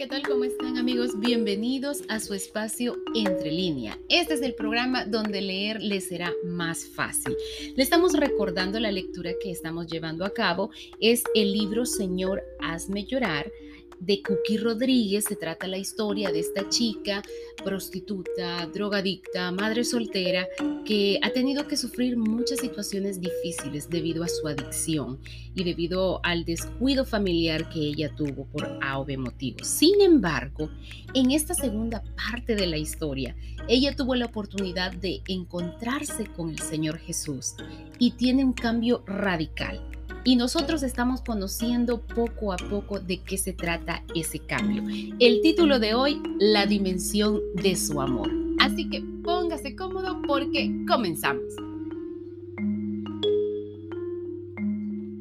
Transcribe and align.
¿qué 0.00 0.06
tal? 0.06 0.22
¿Cómo 0.22 0.44
están 0.44 0.78
amigos? 0.78 1.20
Bienvenidos 1.20 2.04
a 2.08 2.20
su 2.20 2.32
espacio 2.32 2.96
Entre 3.14 3.50
Línea. 3.50 3.98
Este 4.08 4.32
es 4.32 4.40
el 4.40 4.54
programa 4.54 5.04
donde 5.04 5.42
leer 5.42 5.82
les 5.82 6.08
será 6.08 6.32
más 6.42 6.86
fácil. 6.86 7.36
Le 7.76 7.82
estamos 7.82 8.14
recordando 8.14 8.80
la 8.80 8.92
lectura 8.92 9.32
que 9.42 9.50
estamos 9.50 9.88
llevando 9.88 10.24
a 10.24 10.32
cabo. 10.32 10.70
Es 11.00 11.22
el 11.34 11.52
libro 11.52 11.84
Señor, 11.84 12.42
hazme 12.60 13.04
llorar 13.04 13.52
de 14.00 14.22
Cookie 14.22 14.58
Rodríguez. 14.58 15.24
Se 15.28 15.36
trata 15.36 15.66
la 15.66 15.78
historia 15.78 16.30
de 16.30 16.40
esta 16.40 16.68
chica 16.68 17.22
prostituta, 17.62 18.66
drogadicta, 18.72 19.52
madre 19.52 19.84
soltera, 19.84 20.48
que 20.84 21.20
ha 21.22 21.30
tenido 21.30 21.68
que 21.68 21.76
sufrir 21.76 22.16
muchas 22.16 22.60
situaciones 22.60 23.20
difíciles 23.20 23.88
debido 23.88 24.24
a 24.24 24.28
su 24.28 24.48
adicción 24.48 25.20
y 25.54 25.64
debido 25.64 26.20
al 26.24 26.44
descuido 26.44 27.04
familiar 27.04 27.68
que 27.68 27.80
ella 27.80 28.14
tuvo 28.16 28.46
por 28.46 28.78
A 28.82 28.98
o 28.98 29.04
B 29.04 29.16
motivos. 29.16 29.66
Sin 29.66 30.00
embargo, 30.00 30.70
en 31.14 31.30
esta 31.30 31.54
segunda 31.54 32.02
parte 32.30 32.56
de 32.56 32.66
la 32.66 32.78
historia, 32.78 33.36
ella 33.68 33.94
tuvo 33.94 34.14
la 34.14 34.26
oportunidad 34.26 34.92
de 34.92 35.22
encontrarse 35.28 36.26
con 36.26 36.50
el 36.50 36.58
Señor 36.58 36.98
Jesús 36.98 37.54
y 37.98 38.12
tiene 38.12 38.44
un 38.44 38.52
cambio 38.52 39.04
radical 39.06 39.89
y 40.24 40.36
nosotros 40.36 40.82
estamos 40.82 41.22
conociendo 41.22 42.00
poco 42.00 42.52
a 42.52 42.56
poco 42.56 43.00
de 43.00 43.18
qué 43.18 43.38
se 43.38 43.52
trata 43.52 44.04
ese 44.14 44.38
cambio. 44.38 44.84
El 45.18 45.40
título 45.40 45.78
de 45.78 45.94
hoy, 45.94 46.20
La 46.38 46.66
dimensión 46.66 47.40
de 47.54 47.76
su 47.76 48.00
amor. 48.00 48.30
Así 48.58 48.88
que 48.90 49.02
póngase 49.24 49.74
cómodo 49.74 50.20
porque 50.26 50.70
comenzamos. 50.86 51.44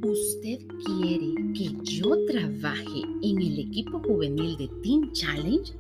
¿Usted 0.04 0.60
quiere 0.86 1.36
que 1.54 1.72
yo 1.84 2.26
trabaje 2.26 3.02
en 3.22 3.42
el 3.42 3.60
equipo 3.60 4.00
juvenil 4.00 4.58
de 4.58 4.68
Team 4.84 5.12
Challenge? 5.14 5.74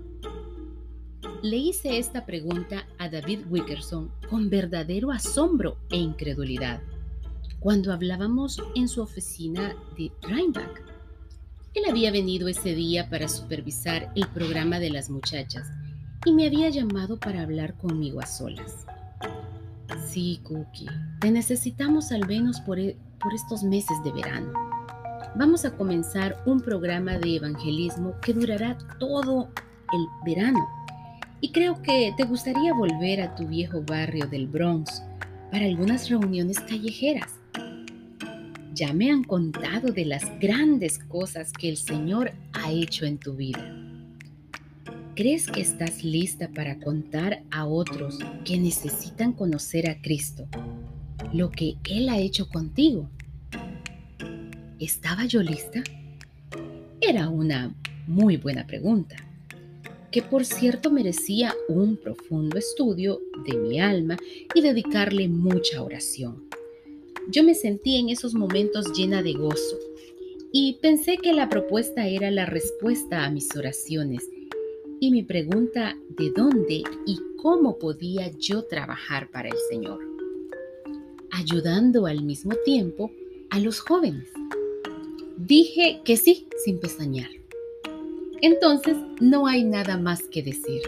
Le 1.41 1.57
hice 1.57 1.97
esta 1.97 2.25
pregunta 2.25 2.87
a 2.97 3.09
David 3.09 3.39
Wickerson 3.49 4.11
con 4.29 4.49
verdadero 4.49 5.11
asombro 5.11 5.77
e 5.89 5.97
incredulidad 5.97 6.81
cuando 7.59 7.91
hablábamos 7.91 8.61
en 8.75 8.87
su 8.87 9.01
oficina 9.01 9.75
de 9.97 10.11
Rheinbach. 10.21 10.81
Él 11.73 11.83
había 11.89 12.11
venido 12.11 12.47
ese 12.47 12.73
día 12.73 13.09
para 13.09 13.27
supervisar 13.27 14.11
el 14.15 14.27
programa 14.27 14.79
de 14.79 14.89
las 14.89 15.09
muchachas 15.09 15.67
y 16.25 16.33
me 16.33 16.47
había 16.47 16.69
llamado 16.69 17.19
para 17.19 17.41
hablar 17.41 17.75
conmigo 17.75 18.21
a 18.21 18.25
solas. 18.25 18.85
Sí, 20.07 20.39
Cookie, 20.43 20.87
te 21.19 21.31
necesitamos 21.31 22.11
al 22.11 22.25
menos 22.27 22.59
por, 22.61 22.79
e, 22.79 22.97
por 23.21 23.33
estos 23.33 23.63
meses 23.63 23.97
de 24.03 24.11
verano. 24.11 24.51
Vamos 25.35 25.65
a 25.65 25.75
comenzar 25.75 26.41
un 26.45 26.61
programa 26.61 27.17
de 27.17 27.35
evangelismo 27.35 28.15
que 28.21 28.33
durará 28.33 28.77
todo 28.99 29.49
el 29.93 30.05
verano. 30.25 30.67
Y 31.41 31.51
creo 31.51 31.81
que 31.81 32.13
te 32.17 32.23
gustaría 32.23 32.73
volver 32.73 33.21
a 33.21 33.35
tu 33.35 33.47
viejo 33.47 33.81
barrio 33.81 34.27
del 34.27 34.47
Bronx 34.47 35.03
para 35.51 35.65
algunas 35.65 36.09
reuniones 36.09 36.59
callejeras. 36.59 37.38
Ya 38.79 38.93
me 38.93 39.11
han 39.11 39.25
contado 39.25 39.91
de 39.91 40.05
las 40.05 40.23
grandes 40.39 40.99
cosas 40.99 41.51
que 41.51 41.67
el 41.67 41.75
Señor 41.75 42.31
ha 42.53 42.71
hecho 42.71 43.05
en 43.05 43.17
tu 43.17 43.35
vida. 43.35 43.59
¿Crees 45.17 45.47
que 45.47 45.59
estás 45.59 46.01
lista 46.01 46.49
para 46.55 46.79
contar 46.79 47.43
a 47.51 47.65
otros 47.65 48.19
que 48.45 48.57
necesitan 48.57 49.33
conocer 49.33 49.89
a 49.89 50.01
Cristo 50.01 50.47
lo 51.33 51.51
que 51.51 51.75
Él 51.89 52.07
ha 52.07 52.19
hecho 52.19 52.47
contigo? 52.47 53.09
¿Estaba 54.79 55.25
yo 55.25 55.43
lista? 55.43 55.83
Era 57.01 57.27
una 57.27 57.75
muy 58.07 58.37
buena 58.37 58.65
pregunta, 58.65 59.17
que 60.09 60.21
por 60.21 60.45
cierto 60.45 60.89
merecía 60.89 61.53
un 61.67 61.97
profundo 61.97 62.57
estudio 62.57 63.19
de 63.45 63.57
mi 63.57 63.81
alma 63.81 64.15
y 64.55 64.61
dedicarle 64.61 65.27
mucha 65.27 65.83
oración. 65.83 66.48
Yo 67.31 67.43
me 67.43 67.53
sentí 67.53 67.97
en 67.97 68.09
esos 68.09 68.33
momentos 68.33 68.91
llena 68.93 69.21
de 69.21 69.33
gozo 69.33 69.77
y 70.51 70.79
pensé 70.81 71.17
que 71.17 71.31
la 71.31 71.47
propuesta 71.47 72.07
era 72.07 72.31
la 72.31 72.47
respuesta 72.47 73.23
a 73.23 73.29
mis 73.29 73.55
oraciones 73.55 74.27
y 74.99 75.11
mi 75.11 75.21
pregunta 75.21 75.95
de 76.09 76.31
dónde 76.31 76.81
y 77.05 77.19
cómo 77.37 77.77
podía 77.77 78.31
yo 78.39 78.63
trabajar 78.63 79.29
para 79.29 79.49
el 79.49 79.57
Señor, 79.69 79.99
ayudando 81.29 82.07
al 82.07 82.23
mismo 82.23 82.55
tiempo 82.65 83.11
a 83.51 83.59
los 83.59 83.79
jóvenes. 83.79 84.29
Dije 85.37 86.01
que 86.03 86.17
sí 86.17 86.47
sin 86.65 86.79
pestañear. 86.79 87.29
Entonces 88.41 88.97
no 89.21 89.45
hay 89.45 89.63
nada 89.63 89.97
más 89.97 90.23
que 90.23 90.41
decir. 90.41 90.81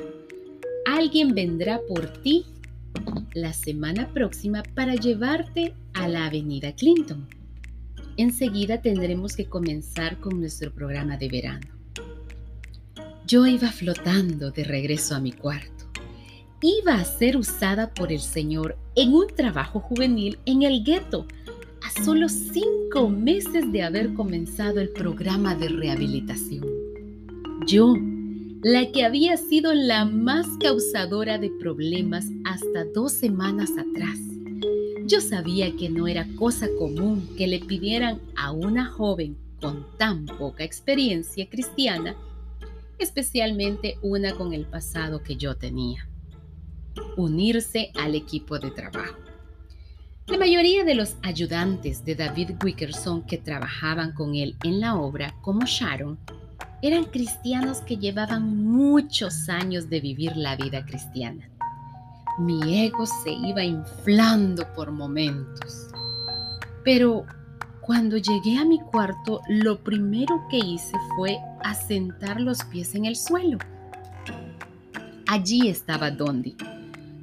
Alguien 0.88 1.36
vendrá 1.36 1.80
por 1.88 2.12
ti 2.24 2.46
la 3.34 3.54
semana 3.54 4.10
próxima 4.14 4.64
para 4.76 4.96
llevarte 4.96 5.74
a 5.94 6.08
la 6.08 6.26
avenida 6.26 6.74
Clinton. 6.74 7.28
Enseguida 8.18 8.82
tendremos 8.82 9.36
que 9.36 9.46
comenzar 9.46 10.20
con 10.20 10.40
nuestro 10.40 10.72
programa 10.72 11.18
de 11.18 11.30
verano. 11.30 11.68
Yo 13.26 13.48
iba 13.48 13.72
flotando 13.72 14.52
de 14.52 14.64
regreso 14.64 15.16
a 15.16 15.20
mi 15.20 15.32
cuarto. 15.32 15.86
Iba 16.62 16.96
a 16.96 17.06
ser 17.06 17.38
usada 17.38 17.94
por 17.94 18.12
el 18.12 18.20
Señor 18.20 18.78
en 18.96 19.14
un 19.14 19.28
trabajo 19.28 19.80
juvenil 19.80 20.38
en 20.46 20.64
el 20.64 20.84
gueto, 20.84 21.26
a 21.82 22.04
solo 22.04 22.30
cinco 22.30 23.10
meses 23.10 23.72
de 23.72 23.82
haber 23.82 24.14
comenzado 24.14 24.80
el 24.82 24.90
programa 24.90 25.56
de 25.56 25.70
rehabilitación. 25.70 26.66
Yo, 27.66 27.96
la 28.64 28.92
que 28.92 29.04
había 29.04 29.38
sido 29.38 29.74
la 29.74 30.06
más 30.06 30.46
causadora 30.60 31.40
de 31.40 31.50
problemas 31.50 32.28
hasta 32.46 32.86
dos 32.94 33.12
semanas 33.12 33.72
atrás, 33.72 34.20
yo 35.08 35.20
sabía 35.20 35.76
que 35.76 35.90
no 35.90 36.08
era 36.08 36.28
cosa 36.36 36.68
común 36.78 37.28
que 37.38 37.48
le 37.48 37.60
pidieran 37.60 38.22
a 38.36 38.52
una 38.52 38.86
joven 38.86 39.36
con 39.60 39.88
tan 39.98 40.28
poca 40.28 40.64
experiencia 40.64 41.50
cristiana, 41.50 42.16
especialmente 43.00 43.98
una 44.04 44.36
con 44.36 44.54
el 44.54 44.66
pasado 44.66 45.24
que 45.24 45.38
yo 45.38 45.56
tenía, 45.56 46.08
unirse 47.18 47.92
al 47.96 48.14
equipo 48.14 48.60
de 48.60 48.70
trabajo. 48.70 49.18
La 50.28 50.38
mayoría 50.38 50.84
de 50.84 50.94
los 50.94 51.16
ayudantes 51.24 52.06
de 52.06 52.14
David 52.14 52.52
Wickerson 52.64 53.24
que 53.24 53.40
trabajaban 53.40 54.14
con 54.14 54.36
él 54.36 54.56
en 54.64 54.80
la 54.80 55.00
obra, 55.00 55.34
como 55.42 55.66
Sharon, 55.66 56.20
eran 56.82 57.06
cristianos 57.06 57.80
que 57.80 57.98
llevaban 57.98 58.64
muchos 58.64 59.50
años 59.50 59.90
de 59.90 60.00
vivir 60.00 60.36
la 60.36 60.56
vida 60.56 60.86
cristiana 60.86 61.52
mi 62.38 62.86
ego 62.86 63.06
se 63.06 63.32
iba 63.32 63.64
inflando 63.64 64.66
por 64.74 64.92
momentos. 64.92 65.88
Pero 66.84 67.26
cuando 67.82 68.18
llegué 68.18 68.58
a 68.58 68.66
mi 68.66 68.80
cuarto, 68.80 69.42
lo 69.48 69.84
primero 69.84 70.48
que 70.50 70.58
hice 70.58 70.94
fue 71.16 71.38
asentar 71.64 72.40
los 72.40 72.64
pies 72.66 72.96
en 72.96 73.06
el 73.06 73.16
suelo. 73.16 73.58
Allí 75.28 75.68
estaba 75.70 76.12
Dondi, 76.12 76.56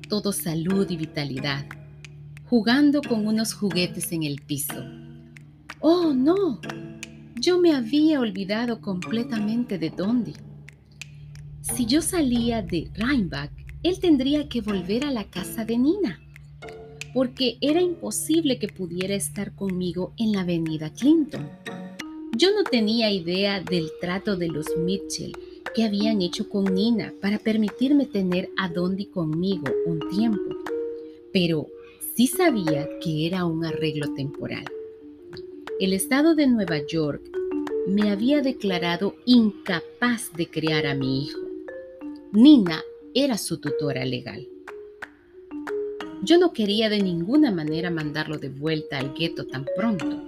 todo 0.09 0.33
salud 0.33 0.89
y 0.89 0.97
vitalidad, 0.97 1.65
jugando 2.49 3.03
con 3.03 3.27
unos 3.27 3.53
juguetes 3.55 4.13
en 4.13 4.23
el 4.23 4.41
piso. 4.43 4.85
¡Oh, 5.81 6.13
no! 6.15 6.61
Yo 7.41 7.61
me 7.61 7.73
había 7.73 8.19
olvidado 8.19 8.81
completamente 8.81 9.79
de 9.79 9.91
Dondi. 9.91 10.35
Si 11.61 11.87
yo 11.87 12.03
salía 12.03 12.63
de 12.63 12.91
Rheinbach, 12.95 13.53
él 13.85 14.01
tendría 14.01 14.49
que 14.49 14.61
volver 14.61 15.05
a 15.05 15.13
la 15.13 15.23
casa 15.23 15.65
de 15.65 15.79
Nina, 15.79 16.21
porque 17.15 17.57
era 17.61 17.81
imposible 17.81 18.59
que 18.59 18.67
pudiera 18.67 19.15
estar 19.15 19.55
conmigo 19.55 20.13
en 20.17 20.33
la 20.33 20.41
avenida 20.41 20.93
Clinton. 20.93 21.49
Yo 22.37 22.49
no 22.57 22.65
tenía 22.65 23.09
idea 23.13 23.61
del 23.61 23.89
trato 24.01 24.37
de 24.37 24.49
los 24.49 24.67
Mitchell 24.77 25.33
que 25.77 25.85
habían 25.85 26.21
hecho 26.23 26.49
con 26.49 26.65
Nina 26.75 27.13
para 27.21 27.39
permitirme 27.39 28.07
tener 28.07 28.51
a 28.57 28.69
Dondi 28.69 29.07
conmigo 29.07 29.67
un 29.87 30.01
tiempo, 30.11 30.57
pero 31.33 31.69
sí 32.17 32.27
sabía 32.27 32.89
que 33.01 33.29
era 33.29 33.45
un 33.45 33.65
arreglo 33.65 34.13
temporal. 34.15 34.65
El 35.81 35.93
estado 35.93 36.35
de 36.35 36.49
Nueva 36.49 36.85
York 36.85 37.38
me 37.89 38.11
había 38.11 38.43
declarado 38.43 39.17
incapaz 39.25 40.31
de 40.37 40.47
criar 40.47 40.87
a 40.87 40.95
mi 40.95 41.25
hijo. 41.25 41.41
Nina 42.33 42.83
era 43.15 43.39
su 43.39 43.59
tutora 43.59 44.05
legal. 44.05 44.47
Yo 46.23 46.37
no 46.37 46.53
quería 46.53 46.91
de 46.91 47.03
ninguna 47.03 47.51
manera 47.51 47.91
mandarlo 47.91 48.37
de 48.37 48.51
vuelta 48.51 48.99
al 48.99 49.15
gueto 49.15 49.47
tan 49.47 49.65
pronto. 49.75 50.23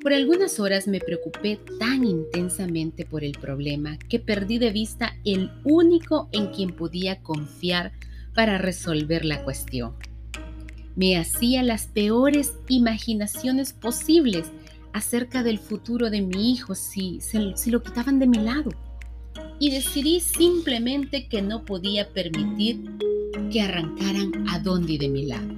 Por 0.00 0.12
algunas 0.12 0.60
horas 0.60 0.86
me 0.86 1.00
preocupé 1.00 1.58
tan 1.80 2.04
intensamente 2.04 3.04
por 3.04 3.24
el 3.24 3.32
problema 3.32 3.98
que 4.08 4.20
perdí 4.20 4.58
de 4.58 4.70
vista 4.70 5.16
el 5.24 5.50
único 5.64 6.28
en 6.30 6.52
quien 6.52 6.70
podía 6.76 7.20
confiar 7.20 7.92
para 8.32 8.58
resolver 8.58 9.24
la 9.24 9.42
cuestión. 9.42 9.94
Me 10.94 11.16
hacía 11.16 11.64
las 11.64 11.88
peores 11.88 12.52
imaginaciones 12.68 13.72
posibles 13.72 14.52
acerca 14.92 15.42
del 15.42 15.58
futuro 15.58 16.10
de 16.10 16.22
mi 16.22 16.52
hijo 16.52 16.74
si, 16.74 17.20
si 17.20 17.70
lo 17.70 17.82
quitaban 17.82 18.18
de 18.18 18.26
mi 18.26 18.38
lado 18.38 18.70
y 19.58 19.70
decidí 19.70 20.20
simplemente 20.20 21.28
que 21.28 21.40
no 21.40 21.64
podía 21.64 22.08
permitir 22.12 22.80
que 23.52 23.60
arrancaran 23.60 24.46
a 24.48 24.58
Dondi 24.58 24.98
de 24.98 25.08
mi 25.08 25.26
lado. 25.26 25.54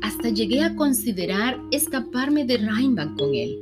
Hasta 0.00 0.28
llegué 0.28 0.62
a 0.62 0.76
considerar 0.76 1.60
escaparme 1.70 2.44
de 2.44 2.58
Rhinebank 2.58 3.18
con 3.18 3.34
él. 3.34 3.58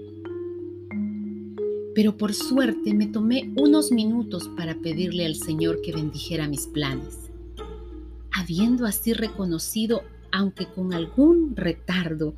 Pero 1.95 2.17
por 2.17 2.35
suerte 2.35 2.93
me 2.93 3.07
tomé 3.07 3.53
unos 3.57 3.91
minutos 3.91 4.49
para 4.57 4.75
pedirle 4.75 5.27
al 5.27 5.35
Señor 5.35 5.81
que 5.81 5.93
bendijera 5.93 6.47
mis 6.47 6.67
planes. 6.67 7.31
Habiendo 8.33 8.87
así 8.87 9.13
reconocido, 9.13 10.03
aunque 10.31 10.67
con 10.67 10.93
algún 10.93 11.57
retardo, 11.57 12.35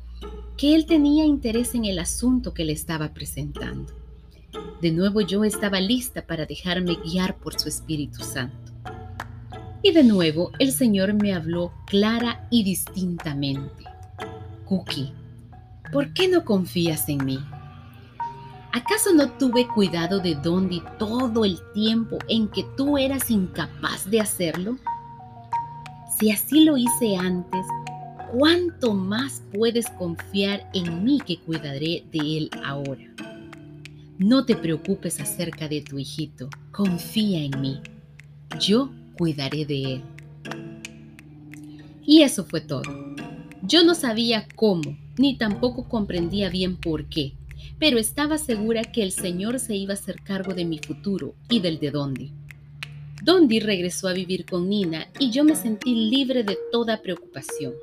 que 0.57 0.75
él 0.75 0.85
tenía 0.85 1.25
interés 1.25 1.75
en 1.75 1.85
el 1.85 1.99
asunto 1.99 2.53
que 2.53 2.65
le 2.65 2.73
estaba 2.73 3.13
presentando. 3.13 3.93
De 4.81 4.91
nuevo 4.91 5.21
yo 5.21 5.43
estaba 5.43 5.79
lista 5.79 6.25
para 6.25 6.45
dejarme 6.45 6.97
guiar 7.03 7.37
por 7.37 7.59
su 7.59 7.69
Espíritu 7.69 8.23
Santo. 8.23 8.71
Y 9.81 9.91
de 9.91 10.03
nuevo 10.03 10.51
el 10.59 10.71
Señor 10.71 11.13
me 11.13 11.33
habló 11.33 11.73
clara 11.87 12.47
y 12.51 12.63
distintamente. 12.63 13.83
Cookie, 14.65 15.11
¿por 15.91 16.13
qué 16.13 16.27
no 16.27 16.45
confías 16.45 17.09
en 17.09 17.25
mí? 17.25 17.39
¿Acaso 18.71 19.13
no 19.13 19.29
tuve 19.33 19.67
cuidado 19.67 20.19
de 20.19 20.35
Dondi 20.35 20.81
todo 20.97 21.45
el 21.45 21.59
tiempo 21.73 22.17
en 22.27 22.47
que 22.47 22.63
tú 22.75 22.97
eras 22.97 23.29
incapaz 23.29 24.09
de 24.09 24.19
hacerlo? 24.19 24.77
Si 26.17 26.31
así 26.31 26.63
lo 26.63 26.77
hice 26.77 27.15
antes, 27.15 27.65
¿cuánto 28.33 28.95
más 28.95 29.43
puedes 29.53 29.87
confiar 29.91 30.67
en 30.73 31.03
mí 31.03 31.21
que 31.23 31.37
cuidaré 31.37 32.03
de 32.11 32.37
él 32.37 32.49
ahora? 32.63 33.13
No 34.17 34.45
te 34.45 34.55
preocupes 34.55 35.19
acerca 35.19 35.67
de 35.67 35.81
tu 35.81 35.99
hijito, 35.99 36.49
confía 36.71 37.43
en 37.43 37.61
mí. 37.61 37.79
Yo 38.59 38.89
cuidaré 39.19 39.65
de 39.65 39.83
él. 39.83 40.01
Y 42.03 42.23
eso 42.23 42.43
fue 42.43 42.61
todo. 42.61 42.81
Yo 43.61 43.83
no 43.83 43.93
sabía 43.93 44.47
cómo, 44.55 44.97
ni 45.15 45.37
tampoco 45.37 45.87
comprendía 45.87 46.49
bien 46.49 46.75
por 46.75 47.05
qué, 47.05 47.33
pero 47.77 47.99
estaba 47.99 48.39
segura 48.39 48.81
que 48.81 49.03
el 49.03 49.11
Señor 49.11 49.59
se 49.59 49.75
iba 49.75 49.93
a 49.93 49.97
hacer 49.97 50.21
cargo 50.23 50.55
de 50.55 50.65
mi 50.65 50.79
futuro 50.79 51.35
y 51.49 51.59
del 51.59 51.79
de 51.79 51.91
Dondi. 51.91 52.31
Dondi 53.23 53.59
regresó 53.59 54.07
a 54.07 54.13
vivir 54.13 54.45
con 54.45 54.67
Nina 54.67 55.07
y 55.19 55.29
yo 55.29 55.43
me 55.43 55.55
sentí 55.55 55.93
libre 56.09 56.43
de 56.43 56.57
toda 56.71 57.01
preocupación. 57.01 57.73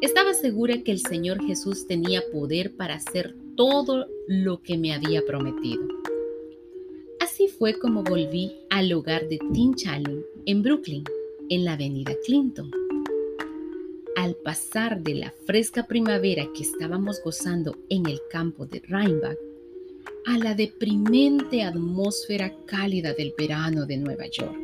Estaba 0.00 0.32
segura 0.32 0.82
que 0.82 0.92
el 0.92 1.00
Señor 1.00 1.44
Jesús 1.44 1.86
tenía 1.86 2.22
poder 2.32 2.74
para 2.74 2.94
hacer 2.94 3.34
todo 3.54 4.06
lo 4.26 4.62
que 4.62 4.78
me 4.78 4.94
había 4.94 5.22
prometido. 5.26 5.82
Así 7.20 7.48
fue 7.48 7.78
como 7.78 8.02
volví 8.02 8.50
al 8.70 8.90
hogar 8.94 9.28
de 9.28 9.38
Tim 9.52 9.74
Challen 9.74 10.24
en 10.46 10.62
Brooklyn, 10.62 11.04
en 11.50 11.66
la 11.66 11.74
avenida 11.74 12.14
Clinton. 12.24 12.70
Al 14.16 14.36
pasar 14.36 15.02
de 15.02 15.16
la 15.16 15.34
fresca 15.44 15.86
primavera 15.86 16.48
que 16.54 16.62
estábamos 16.62 17.20
gozando 17.22 17.76
en 17.90 18.06
el 18.06 18.22
campo 18.30 18.64
de 18.64 18.80
Rhinebeck 18.80 19.38
a 20.26 20.38
la 20.38 20.54
deprimente 20.54 21.62
atmósfera 21.62 22.56
cálida 22.64 23.12
del 23.12 23.34
verano 23.36 23.84
de 23.84 23.98
Nueva 23.98 24.26
York, 24.28 24.56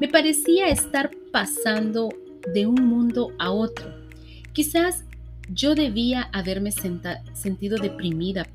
me 0.00 0.06
parecía 0.06 0.68
estar 0.68 1.10
pasando 1.32 2.08
de 2.54 2.66
un 2.66 2.86
mundo 2.86 3.32
a 3.38 3.50
otro. 3.50 4.07
Quizás 4.52 5.04
yo 5.52 5.74
debía 5.74 6.28
haberme 6.32 6.72
sentido 6.72 7.78
deprimida 7.78 8.46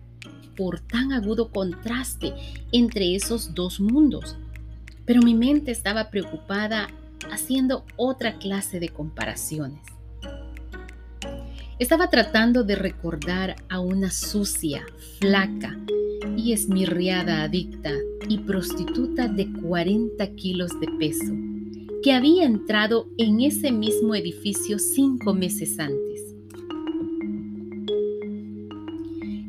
por 0.55 0.79
tan 0.79 1.11
agudo 1.11 1.49
contraste 1.49 2.33
entre 2.71 3.15
esos 3.15 3.53
dos 3.53 3.79
mundos. 3.79 4.37
Pero 5.05 5.21
mi 5.21 5.33
mente 5.33 5.71
estaba 5.71 6.09
preocupada 6.09 6.89
haciendo 7.31 7.85
otra 7.95 8.37
clase 8.37 8.79
de 8.79 8.89
comparaciones. 8.89 9.81
Estaba 11.79 12.09
tratando 12.09 12.63
de 12.63 12.75
recordar 12.75 13.55
a 13.67 13.79
una 13.79 14.11
sucia, 14.11 14.85
flaca 15.19 15.77
y 16.37 16.53
esmirriada 16.53 17.43
adicta 17.43 17.91
y 18.29 18.37
prostituta 18.39 19.27
de 19.27 19.51
40 19.51 20.25
kilos 20.35 20.79
de 20.79 20.87
peso, 20.99 21.33
que 22.03 22.11
había 22.11 22.43
entrado 22.43 23.07
en 23.17 23.39
ese 23.39 23.71
mismo 23.71 24.13
edificio 24.13 24.77
cinco 24.77 25.33
meses 25.33 25.79
antes. 25.79 26.35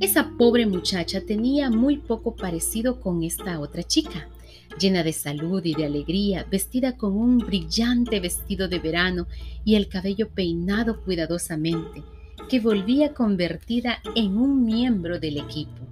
Esa 0.00 0.30
pobre 0.38 0.64
muchacha 0.64 1.20
tenía 1.20 1.68
muy 1.68 1.96
poco 1.96 2.36
parecido 2.36 3.00
con 3.00 3.24
esta 3.24 3.58
otra 3.58 3.82
chica, 3.82 4.28
llena 4.78 5.02
de 5.02 5.12
salud 5.12 5.64
y 5.64 5.74
de 5.74 5.86
alegría, 5.86 6.46
vestida 6.48 6.96
con 6.96 7.16
un 7.16 7.38
brillante 7.38 8.20
vestido 8.20 8.68
de 8.68 8.78
verano 8.78 9.26
y 9.64 9.74
el 9.74 9.88
cabello 9.88 10.28
peinado 10.28 11.02
cuidadosamente, 11.02 12.04
que 12.48 12.60
volvía 12.60 13.14
convertida 13.14 13.98
en 14.14 14.38
un 14.38 14.64
miembro 14.64 15.18
del 15.18 15.38
equipo. 15.38 15.83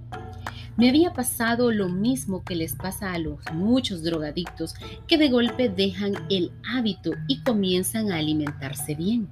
Me 0.75 0.89
había 0.89 1.13
pasado 1.13 1.71
lo 1.71 1.87
mismo 1.87 2.43
que 2.43 2.55
les 2.55 2.75
pasa 2.75 3.13
a 3.13 3.19
los 3.19 3.39
muchos 3.53 4.01
drogadictos 4.03 4.73
que 5.07 5.17
de 5.17 5.29
golpe 5.29 5.69
dejan 5.69 6.13
el 6.29 6.51
hábito 6.67 7.11
y 7.27 7.43
comienzan 7.43 8.11
a 8.11 8.17
alimentarse 8.17 8.95
bien. 8.95 9.29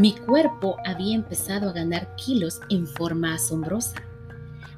Mi 0.00 0.12
cuerpo 0.12 0.76
había 0.86 1.14
empezado 1.14 1.68
a 1.68 1.72
ganar 1.72 2.14
kilos 2.16 2.60
en 2.70 2.86
forma 2.86 3.34
asombrosa. 3.34 3.96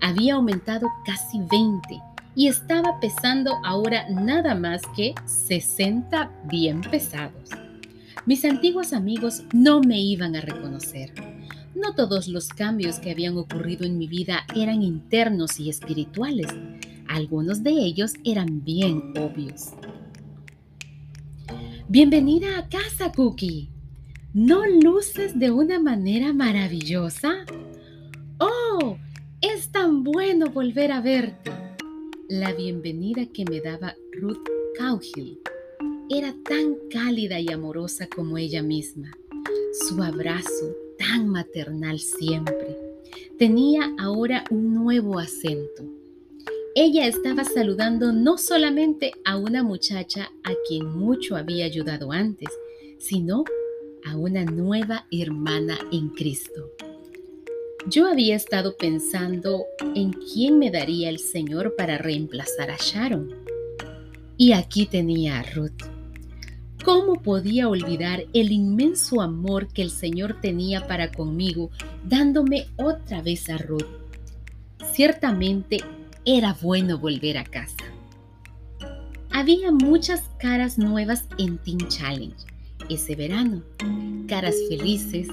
Había 0.00 0.35
aumentado 0.35 0.88
casi 1.05 1.38
20 1.38 2.00
y 2.35 2.49
estaba 2.49 2.99
pesando 2.99 3.55
ahora 3.64 4.08
nada 4.08 4.55
más 4.55 4.82
que 4.97 5.14
60 5.25 6.31
bien 6.44 6.81
pesados. 6.81 7.50
Mis 8.26 8.44
antiguos 8.44 8.93
amigos 8.94 9.43
no 9.52 9.81
me 9.81 10.00
iban 10.00 10.35
a 10.35 10.40
reconocer. 10.40 11.12
No 11.75 11.94
todos 11.97 12.29
los 12.29 12.49
cambios 12.49 13.00
que 13.00 13.11
habían 13.11 13.37
ocurrido 13.37 13.85
en 13.85 13.99
mi 13.99 14.06
vida 14.06 14.47
eran 14.55 14.82
internos 14.82 15.59
y 15.59 15.69
espirituales. 15.69 16.47
Algunos 17.09 17.65
de 17.65 17.73
ellos 17.73 18.12
eran 18.25 18.65
bien 18.65 19.12
obvios. 19.19 19.71
Bienvenida 21.88 22.59
a 22.59 22.69
casa, 22.69 23.11
Cookie. 23.12 23.71
¿No 24.32 24.65
luces 24.67 25.37
de 25.38 25.50
una 25.50 25.81
manera 25.81 26.32
maravillosa? 26.32 27.45
¡Oh! 28.38 28.97
Es 29.40 29.73
tan 29.73 30.04
bueno 30.04 30.50
volver 30.50 30.93
a 30.93 31.00
verte. 31.00 31.50
La 32.28 32.52
bienvenida 32.52 33.26
que 33.26 33.45
me 33.45 33.61
daba 33.61 33.95
Ruth 34.12 34.49
Cowhill 34.78 35.40
era 36.09 36.35
tan 36.49 36.76
cálida 36.90 37.40
y 37.40 37.50
amorosa 37.50 38.07
como 38.07 38.38
ella 38.38 38.62
misma. 38.62 39.11
Su 39.88 40.02
abrazo, 40.02 40.75
tan 41.06 41.28
maternal 41.28 41.99
siempre, 41.99 42.78
tenía 43.38 43.94
ahora 43.99 44.44
un 44.50 44.75
nuevo 44.75 45.18
acento. 45.18 45.84
Ella 46.75 47.06
estaba 47.06 47.44
saludando 47.44 48.12
no 48.12 48.37
solamente 48.38 49.12
a 49.25 49.37
una 49.37 49.62
muchacha 49.62 50.30
a 50.42 50.52
quien 50.66 50.87
mucho 50.87 51.37
había 51.37 51.66
ayudado 51.66 52.11
antes, 52.11 52.49
sino 52.99 53.44
a 54.04 54.16
una 54.16 54.44
nueva 54.44 55.06
hermana 55.11 55.78
en 55.92 56.08
Cristo. 56.08 56.70
Yo 57.87 58.08
había 58.08 58.34
estado 58.34 58.76
pensando 58.76 59.66
en 59.94 60.12
quién 60.12 60.58
me 60.58 60.70
daría 60.70 61.11
el 61.11 61.18
Señor 61.18 61.75
para 61.76 61.99
reemplazar 61.99 62.70
a 62.70 62.76
Sharon. 62.76 63.34
Y 64.37 64.52
aquí 64.52 64.87
tenía 64.87 65.40
a 65.40 65.42
Ruth. 65.42 65.94
¿Cómo 66.85 67.23
podía 67.23 67.69
olvidar 67.69 68.25
el 68.35 68.53
inmenso 68.53 69.23
amor 69.23 69.69
que 69.69 69.81
el 69.81 69.91
Señor 69.91 70.43
tenía 70.43 70.87
para 70.87 71.11
conmigo, 71.11 71.71
dándome 72.07 72.67
otra 72.76 73.23
vez 73.23 73.49
a 73.49 73.57
Ruth? 73.57 73.87
Ciertamente 74.93 75.79
era 76.26 76.55
bueno 76.61 76.99
volver 76.99 77.38
a 77.38 77.45
casa. 77.45 77.85
Había 79.31 79.73
muchas 79.73 80.25
caras 80.38 80.76
nuevas 80.76 81.26
en 81.38 81.57
Teen 81.57 81.88
Challenge 81.88 82.37
ese 82.91 83.17
verano. 83.17 83.62
Caras 84.29 84.57
felices, 84.69 85.29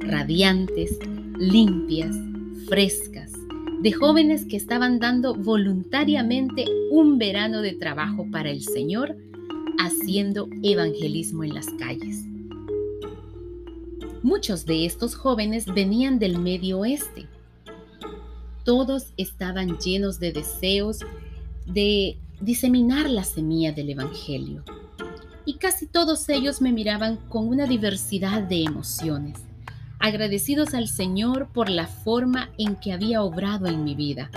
radiantes, 0.00 0.98
limpias, 1.38 2.16
frescas, 2.68 3.30
de 3.80 3.92
jóvenes 3.92 4.44
que 4.46 4.56
estaban 4.56 4.98
dando 4.98 5.34
voluntariamente 5.34 6.64
un 6.90 7.16
verano 7.16 7.62
de 7.62 7.74
trabajo 7.74 8.26
para 8.32 8.50
el 8.50 8.62
Señor, 8.62 9.16
haciendo 9.78 10.48
evangelismo 10.62 11.44
en 11.44 11.54
las 11.54 11.66
calles. 11.78 12.24
Muchos 14.22 14.66
de 14.66 14.86
estos 14.86 15.14
jóvenes 15.14 15.66
venían 15.66 16.18
del 16.18 16.38
medio 16.38 16.80
oeste. 16.80 17.26
Todos 18.64 19.12
estaban 19.16 19.78
llenos 19.78 20.18
de 20.18 20.32
deseos 20.32 20.98
de 21.66 22.18
diseminar 22.40 23.08
la 23.08 23.24
semilla 23.24 23.72
del 23.72 23.90
Evangelio 23.90 24.64
y 25.44 25.54
casi 25.54 25.86
todos 25.86 26.28
ellos 26.28 26.60
me 26.60 26.72
miraban 26.72 27.16
con 27.28 27.48
una 27.48 27.66
diversidad 27.66 28.42
de 28.42 28.64
emociones, 28.64 29.38
agradecidos 30.00 30.74
al 30.74 30.88
Señor 30.88 31.48
por 31.52 31.70
la 31.70 31.86
forma 31.86 32.50
en 32.58 32.76
que 32.76 32.92
había 32.92 33.22
obrado 33.22 33.66
en 33.66 33.84
mi 33.84 33.94
vida, 33.94 34.30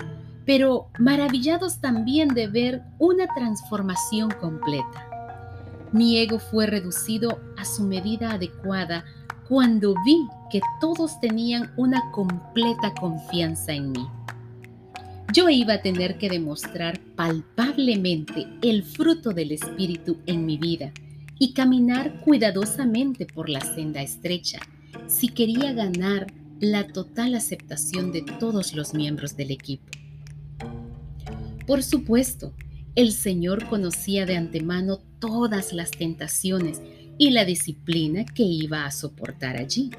pero 0.46 0.88
maravillados 1.00 1.79
también 1.79 2.29
de 2.29 2.48
ver 2.48 2.84
una 3.00 3.25
transformación 3.34 4.29
completa. 4.39 5.09
Mi 5.91 6.17
ego 6.17 6.39
fue 6.39 6.67
reducido 6.67 7.39
a 7.58 7.65
su 7.65 7.84
medida 7.84 8.31
adecuada 8.34 9.05
cuando 9.48 9.96
vi 10.05 10.27
que 10.51 10.62
todos 10.79 11.19
tenían 11.19 11.72
una 11.77 12.12
completa 12.12 12.93
confianza 12.93 13.74
en 13.74 13.91
mí. 13.91 14.05
Yo 15.34 15.50
iba 15.50 15.75
a 15.75 15.81
tener 15.81 16.17
que 16.17 16.29
demostrar 16.29 17.00
palpablemente 17.15 18.48
el 18.62 18.84
fruto 18.84 19.31
del 19.31 19.51
Espíritu 19.51 20.17
en 20.25 20.46
mi 20.46 20.58
vida 20.58 20.91
y 21.39 21.53
caminar 21.53 22.22
cuidadosamente 22.22 23.25
por 23.25 23.50
la 23.50 23.62
senda 23.62 24.01
estrecha 24.01 24.60
si 25.08 25.29
quería 25.29 25.74
ganar 25.74 26.27
la 26.60 26.88
total 26.88 27.36
aceptación 27.36 28.12
de 28.12 28.22
todos 28.22 28.74
los 28.74 28.93
miembros 28.93 29.36
del 29.38 29.51
equipo. 29.51 29.86
Por 31.65 31.84
supuesto, 31.84 32.53
el 32.96 33.12
Señor 33.12 33.67
conocía 33.67 34.25
de 34.25 34.36
antemano 34.36 35.00
todas 35.19 35.74
las 35.74 35.91
tentaciones 35.91 36.81
y 37.17 37.31
la 37.31 37.46
disciplina 37.46 38.25
que 38.25 38.43
iba 38.43 38.86
a 38.86 38.91
soportar 38.91 39.58
allí. 39.58 39.91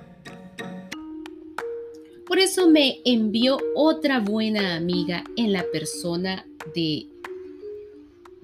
Por 2.26 2.38
eso 2.38 2.70
me 2.70 3.00
envió 3.04 3.58
otra 3.74 4.20
buena 4.20 4.76
amiga 4.76 5.24
en 5.36 5.52
la 5.52 5.64
persona 5.72 6.46
de 6.74 7.06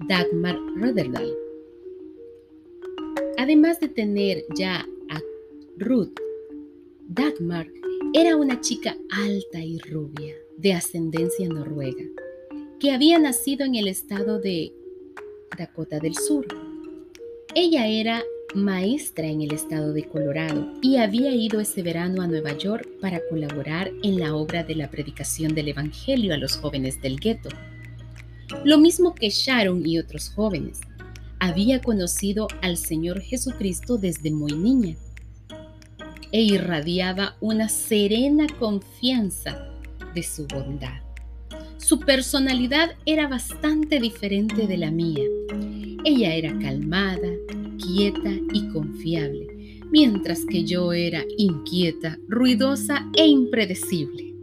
Dagmar 0.07 0.57
Röderdahl. 0.75 1.33
Además 3.37 3.79
de 3.79 3.87
tener 3.87 4.43
ya 4.55 4.85
a 5.09 5.21
Ruth, 5.77 6.19
Dagmar 7.07 7.67
era 8.13 8.35
una 8.35 8.59
chica 8.59 8.97
alta 9.09 9.59
y 9.59 9.79
rubia, 9.79 10.35
de 10.57 10.73
ascendencia 10.73 11.47
noruega, 11.47 12.03
que 12.79 12.91
había 12.91 13.17
nacido 13.17 13.65
en 13.65 13.75
el 13.75 13.87
estado 13.87 14.39
de 14.39 14.71
Dakota 15.57 15.99
del 15.99 16.13
Sur. 16.13 16.45
Ella 17.55 17.87
era 17.87 18.23
maestra 18.53 19.25
en 19.25 19.41
el 19.41 19.51
estado 19.51 19.93
de 19.93 20.03
Colorado 20.03 20.73
y 20.81 20.97
había 20.97 21.33
ido 21.33 21.59
ese 21.59 21.81
verano 21.81 22.21
a 22.21 22.27
Nueva 22.27 22.55
York 22.55 22.87
para 23.01 23.19
colaborar 23.29 23.91
en 24.03 24.19
la 24.19 24.35
obra 24.35 24.63
de 24.63 24.75
la 24.75 24.91
predicación 24.91 25.55
del 25.55 25.69
Evangelio 25.69 26.35
a 26.35 26.37
los 26.37 26.57
jóvenes 26.57 27.01
del 27.01 27.19
gueto. 27.19 27.49
Lo 28.63 28.77
mismo 28.77 29.15
que 29.15 29.29
Sharon 29.29 29.85
y 29.85 29.97
otros 29.97 30.29
jóvenes. 30.29 30.79
Había 31.39 31.81
conocido 31.81 32.47
al 32.61 32.77
Señor 32.77 33.21
Jesucristo 33.21 33.97
desde 33.97 34.31
muy 34.31 34.53
niña 34.53 34.95
e 36.31 36.41
irradiaba 36.41 37.37
una 37.41 37.69
serena 37.69 38.47
confianza 38.59 39.69
de 40.13 40.23
su 40.23 40.47
bondad. 40.47 41.06
Su 41.77 41.99
personalidad 41.99 42.95
era 43.05 43.27
bastante 43.27 43.99
diferente 43.99 44.67
de 44.67 44.77
la 44.77 44.91
mía. 44.91 45.23
Ella 46.03 46.35
era 46.35 46.57
calmada, 46.59 47.29
quieta 47.77 48.31
y 48.51 48.67
confiable, 48.69 49.81
mientras 49.91 50.43
que 50.45 50.63
yo 50.63 50.91
era 50.91 51.23
inquieta, 51.37 52.17
ruidosa 52.27 53.09
e 53.15 53.27
impredecible. 53.27 54.33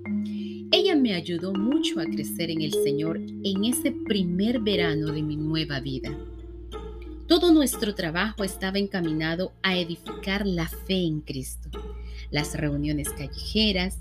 Ella 0.70 0.96
me 0.96 1.14
ayudó 1.14 1.52
mucho 1.52 2.00
a 2.00 2.04
crecer 2.04 2.50
en 2.50 2.62
el 2.62 2.72
Señor 2.72 3.18
en 3.18 3.64
ese 3.64 3.92
primer 3.92 4.60
verano 4.60 5.12
de 5.12 5.22
mi 5.22 5.36
nueva 5.36 5.80
vida. 5.80 6.16
Todo 7.26 7.52
nuestro 7.52 7.94
trabajo 7.94 8.44
estaba 8.44 8.78
encaminado 8.78 9.52
a 9.62 9.76
edificar 9.76 10.46
la 10.46 10.68
fe 10.68 11.04
en 11.04 11.20
Cristo. 11.20 11.70
Las 12.30 12.54
reuniones 12.54 13.10
callejeras, 13.10 13.98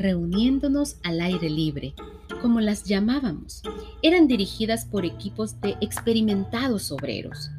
reuniéndonos 0.00 0.96
al 1.04 1.20
aire 1.20 1.48
libre, 1.48 1.94
como 2.42 2.60
las 2.60 2.84
llamábamos, 2.84 3.62
eran 4.02 4.26
dirigidas 4.26 4.84
por 4.84 5.04
equipos 5.04 5.60
de 5.60 5.76
experimentados 5.80 6.90
obreros 6.90 7.50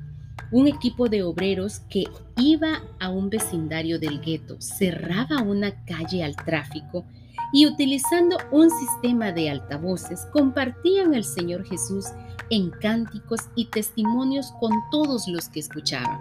un 0.51 0.67
equipo 0.67 1.07
de 1.07 1.23
obreros 1.23 1.79
que 1.89 2.03
iba 2.37 2.81
a 2.99 3.09
un 3.09 3.29
vecindario 3.29 3.99
del 3.99 4.19
gueto, 4.19 4.57
cerraba 4.59 5.41
una 5.41 5.83
calle 5.85 6.23
al 6.23 6.35
tráfico 6.35 7.05
y 7.53 7.65
utilizando 7.65 8.37
un 8.51 8.69
sistema 8.69 9.31
de 9.31 9.49
altavoces 9.49 10.25
compartían 10.33 11.15
al 11.15 11.23
Señor 11.23 11.65
Jesús 11.65 12.05
en 12.49 12.69
cánticos 12.69 13.39
y 13.55 13.65
testimonios 13.65 14.51
con 14.59 14.71
todos 14.91 15.27
los 15.27 15.47
que 15.47 15.61
escuchaban. 15.61 16.19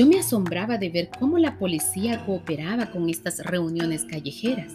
Yo 0.00 0.06
me 0.06 0.18
asombraba 0.18 0.78
de 0.78 0.88
ver 0.88 1.10
cómo 1.18 1.36
la 1.36 1.58
policía 1.58 2.24
cooperaba 2.24 2.90
con 2.90 3.10
estas 3.10 3.44
reuniones 3.44 4.06
callejeras. 4.06 4.72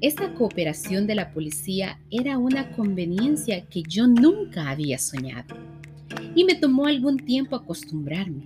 Esta 0.00 0.32
cooperación 0.34 1.08
de 1.08 1.16
la 1.16 1.32
policía 1.32 1.98
era 2.08 2.38
una 2.38 2.70
conveniencia 2.70 3.66
que 3.66 3.82
yo 3.82 4.06
nunca 4.06 4.70
había 4.70 4.96
soñado 4.98 5.56
y 6.36 6.44
me 6.44 6.54
tomó 6.54 6.86
algún 6.86 7.16
tiempo 7.16 7.56
acostumbrarme. 7.56 8.44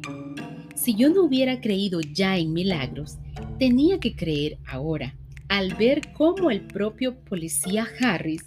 Si 0.74 0.94
yo 0.94 1.10
no 1.10 1.24
hubiera 1.24 1.60
creído 1.60 2.00
ya 2.00 2.38
en 2.38 2.54
milagros, 2.54 3.18
tenía 3.58 4.00
que 4.00 4.16
creer 4.16 4.56
ahora, 4.66 5.14
al 5.48 5.74
ver 5.74 6.14
cómo 6.14 6.50
el 6.50 6.62
propio 6.62 7.16
policía 7.16 7.86
Harris, 8.00 8.46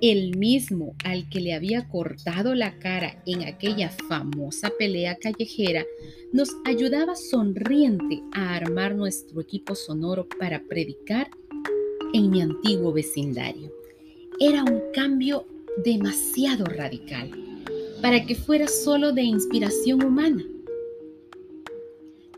el 0.00 0.36
mismo 0.36 0.94
al 1.04 1.28
que 1.28 1.40
le 1.40 1.52
había 1.52 1.88
cortado 1.88 2.54
la 2.54 2.78
cara 2.78 3.22
en 3.26 3.42
aquella 3.42 3.90
famosa 4.08 4.72
pelea 4.78 5.16
callejera, 5.16 5.84
nos 6.32 6.50
ayudaba 6.64 7.16
sonriente 7.16 8.22
a 8.32 8.54
armar 8.54 8.94
nuestro 8.94 9.40
equipo 9.40 9.74
sonoro 9.74 10.26
para 10.38 10.62
predicar 10.62 11.30
en 12.14 12.30
mi 12.30 12.40
antiguo 12.40 12.92
vecindario. 12.92 13.72
Era 14.38 14.64
un 14.64 14.80
cambio 14.94 15.46
demasiado 15.84 16.64
radical 16.64 17.30
para 18.00 18.24
que 18.24 18.34
fuera 18.34 18.68
solo 18.68 19.12
de 19.12 19.22
inspiración 19.22 20.02
humana. 20.02 20.44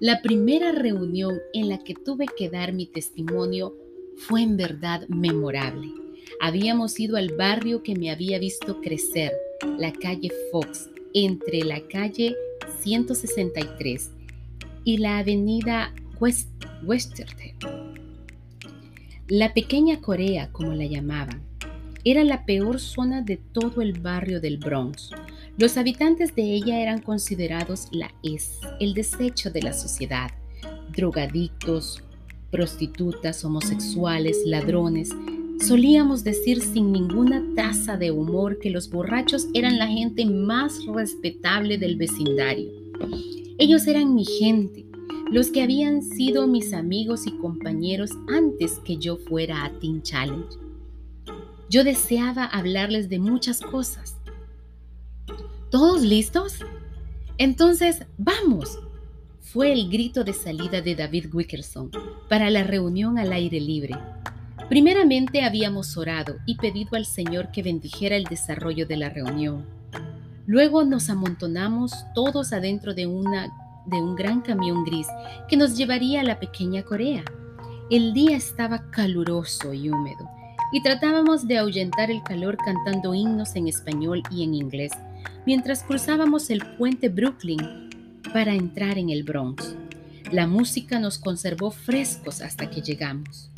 La 0.01 0.21
primera 0.21 0.73
reunión 0.73 1.39
en 1.53 1.69
la 1.69 1.79
que 1.85 1.95
tuve 1.95 2.27
que 2.37 2.51
dar 2.51 2.73
mi 2.73 2.87
testimonio 2.87 3.77
fue 4.17 4.43
en 4.43 4.57
verdad 4.57 5.07
memorable. 5.09 6.02
Habíamos 6.41 6.99
ido 6.99 7.17
al 7.17 7.35
barrio 7.35 7.83
que 7.83 7.95
me 7.95 8.11
había 8.11 8.39
visto 8.39 8.81
crecer, 8.81 9.33
la 9.79 9.93
calle 9.93 10.31
Fox, 10.51 10.89
entre 11.15 11.65
la 11.65 11.81
calle 11.89 12.35
163 12.81 14.11
y 14.85 14.99
la 14.99 15.19
avenida 15.19 15.95
West 16.21 16.49
La 19.29 19.55
pequeña 19.55 20.01
Corea, 20.01 20.51
como 20.53 20.73
la 20.73 20.87
llamaban, 20.87 21.43
era 22.05 22.25
la 22.25 22.45
peor 22.45 22.81
zona 22.81 23.23
de 23.23 23.37
todo 23.37 23.81
el 23.81 24.01
barrio 24.01 24.41
del 24.41 24.59
Bronx. 24.59 25.11
Los 25.57 25.77
habitantes 25.77 26.35
de 26.35 26.43
ella 26.43 26.81
eran 26.81 27.01
considerados 27.01 27.89
la 27.93 28.13
es, 28.23 28.59
el 28.81 28.95
desecho 28.95 29.51
de 29.51 29.63
la 29.63 29.73
sociedad. 29.73 30.31
Drogadictos, 30.91 32.03
prostitutas, 32.51 33.45
homosexuales, 33.45 34.39
ladrones. 34.45 35.11
Solíamos 35.63 36.25
decir 36.25 36.61
sin 36.61 36.91
ninguna 36.91 37.43
taza 37.55 37.97
de 37.97 38.11
humor 38.11 38.59
que 38.59 38.69
los 38.69 38.91
borrachos 38.91 39.47
eran 39.55 39.79
la 39.79 39.87
gente 39.87 40.27
más 40.27 40.85
respetable 40.87 41.79
del 41.79 41.97
vecindario. 41.97 42.69
Ellos 43.59 43.87
eran 43.87 44.15
mi 44.15 44.25
gente, 44.25 44.85
los 45.31 45.53
que 45.53 45.63
habían 45.63 46.03
sido 46.03 46.49
mis 46.49 46.73
amigos 46.73 47.27
y 47.29 47.39
compañeros 47.39 48.11
antes 48.29 48.81
que 48.81 48.97
yo 48.97 49.17
fuera 49.17 49.65
a 49.65 49.71
Teen 49.79 50.03
Challenge. 50.03 50.57
Yo 51.71 51.85
deseaba 51.85 52.45
hablarles 52.45 53.09
de 53.09 53.21
muchas 53.21 53.61
cosas, 53.61 54.17
¿Todos 55.73 56.03
listos? 56.03 56.59
Entonces, 57.39 58.05
vamos. 58.19 58.79
Fue 59.41 59.73
el 59.73 59.89
grito 59.89 60.23
de 60.23 60.35
salida 60.35 60.83
de 60.83 60.95
David 60.95 61.33
Wickerson 61.33 61.91
para 62.29 62.51
la 62.51 62.63
reunión 62.63 63.17
al 63.17 63.33
aire 63.33 63.59
libre. 63.59 63.97
Primeramente 64.73 65.43
habíamos 65.43 65.99
orado 65.99 66.37
y 66.47 66.57
pedido 66.57 66.97
al 66.97 67.05
Señor 67.05 67.51
que 67.51 67.63
bendijera 67.63 68.17
el 68.17 68.25
desarrollo 68.25 68.87
de 68.87 68.97
la 68.97 69.11
reunión. 69.11 69.67
Luego 70.47 70.83
nos 70.83 71.11
amontonamos 71.11 71.93
todos 72.15 72.55
adentro 72.55 72.95
de, 72.95 73.03
de 73.03 74.03
un 74.03 74.17
gran 74.17 74.41
camión 74.41 74.83
gris 74.83 75.07
que 75.47 75.59
nos 75.59 75.77
llevaría 75.77 76.23
a 76.23 76.25
la 76.25 76.41
pequeña 76.41 76.85
Corea. 76.85 77.23
El 77.91 78.15
día 78.15 78.35
estaba 78.35 78.91
caluroso 78.91 79.75
y 79.75 79.91
húmedo 79.91 80.27
y 80.73 80.83
tratábamos 80.83 81.47
de 81.47 81.59
ahuyentar 81.59 82.11
el 82.11 82.23
calor 82.23 82.57
cantando 82.57 83.15
himnos 83.15 83.55
en 83.57 83.69
español 83.69 84.23
y 84.31 84.43
en 84.43 84.55
inglés 84.55 84.93
mientras 85.45 85.83
cruzábamos 85.83 86.49
el 86.49 86.65
puente 86.79 87.11
Brooklyn 87.11 87.91
para 88.33 88.55
entrar 88.55 88.97
en 88.97 89.11
el 89.11 89.23
Bronx. 89.23 89.77
La 90.31 90.47
música 90.47 90.99
nos 90.99 91.19
conservó 91.19 91.73
frescos 91.73 92.41
hasta 92.41 92.71
que 92.71 92.81
llegamos. 92.81 93.51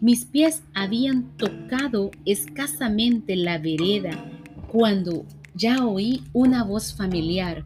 Mis 0.00 0.24
pies 0.24 0.62
habían 0.74 1.36
tocado 1.36 2.10
escasamente 2.24 3.36
la 3.36 3.58
vereda 3.58 4.12
cuando 4.70 5.26
ya 5.54 5.84
oí 5.84 6.22
una 6.32 6.64
voz 6.64 6.94
familiar. 6.94 7.64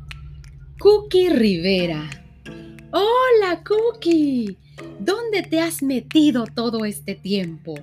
Cookie 0.81 1.31
Rivera. 1.31 2.11
Hola, 2.93 3.63
Cookie. 3.65 4.57
¿Dónde 4.99 5.43
te 5.43 5.61
has 5.61 5.83
metido 5.83 6.45
todo 6.55 6.85
este 6.85 7.15
tiempo? 7.15 7.75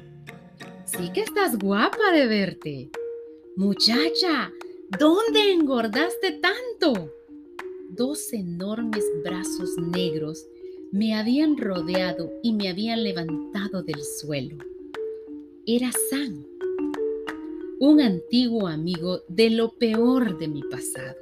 sí 0.97 1.11
que 1.13 1.21
estás 1.21 1.57
guapa 1.57 2.11
de 2.11 2.27
verte. 2.27 2.89
Muchacha, 3.55 4.51
¿dónde 4.99 5.51
engordaste 5.51 6.39
tanto? 6.41 7.13
Dos 7.89 8.33
enormes 8.33 9.05
brazos 9.23 9.77
negros 9.77 10.45
me 10.91 11.15
habían 11.15 11.57
rodeado 11.57 12.33
y 12.43 12.51
me 12.51 12.67
habían 12.67 13.03
levantado 13.03 13.81
del 13.81 14.03
suelo. 14.03 14.57
Era 15.65 15.89
Sam, 16.09 16.45
un 17.79 18.01
antiguo 18.01 18.67
amigo 18.67 19.21
de 19.29 19.51
lo 19.51 19.71
peor 19.77 20.37
de 20.37 20.49
mi 20.49 20.61
pasado. 20.63 21.15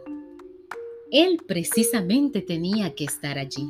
Él 1.12 1.40
precisamente 1.46 2.42
tenía 2.42 2.96
que 2.96 3.04
estar 3.04 3.38
allí. 3.38 3.70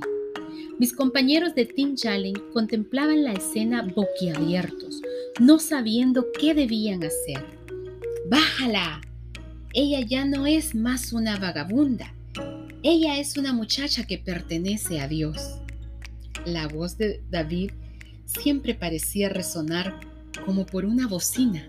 Mis 0.77 0.93
compañeros 0.93 1.53
de 1.55 1.65
Team 1.65 1.95
Challenge 1.95 2.41
contemplaban 2.53 3.25
la 3.25 3.33
escena 3.33 3.81
boquiabiertos, 3.81 5.01
no 5.41 5.59
sabiendo 5.59 6.27
qué 6.39 6.53
debían 6.53 7.03
hacer. 7.03 7.45
¡Bájala! 8.29 9.01
Ella 9.73 9.99
ya 9.99 10.23
no 10.23 10.47
es 10.47 10.75
más 10.75 11.11
una 11.11 11.37
vagabunda. 11.37 12.13
Ella 12.83 13.19
es 13.19 13.35
una 13.35 13.51
muchacha 13.51 14.07
que 14.07 14.17
pertenece 14.17 15.01
a 15.01 15.07
Dios. 15.09 15.59
La 16.45 16.67
voz 16.67 16.97
de 16.97 17.21
David 17.29 17.71
siempre 18.25 18.73
parecía 18.73 19.29
resonar 19.29 19.99
como 20.45 20.65
por 20.65 20.85
una 20.85 21.07
bocina, 21.07 21.67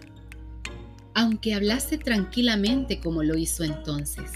aunque 1.15 1.55
hablase 1.55 1.99
tranquilamente 1.99 3.01
como 3.01 3.23
lo 3.23 3.37
hizo 3.37 3.65
entonces. 3.65 4.31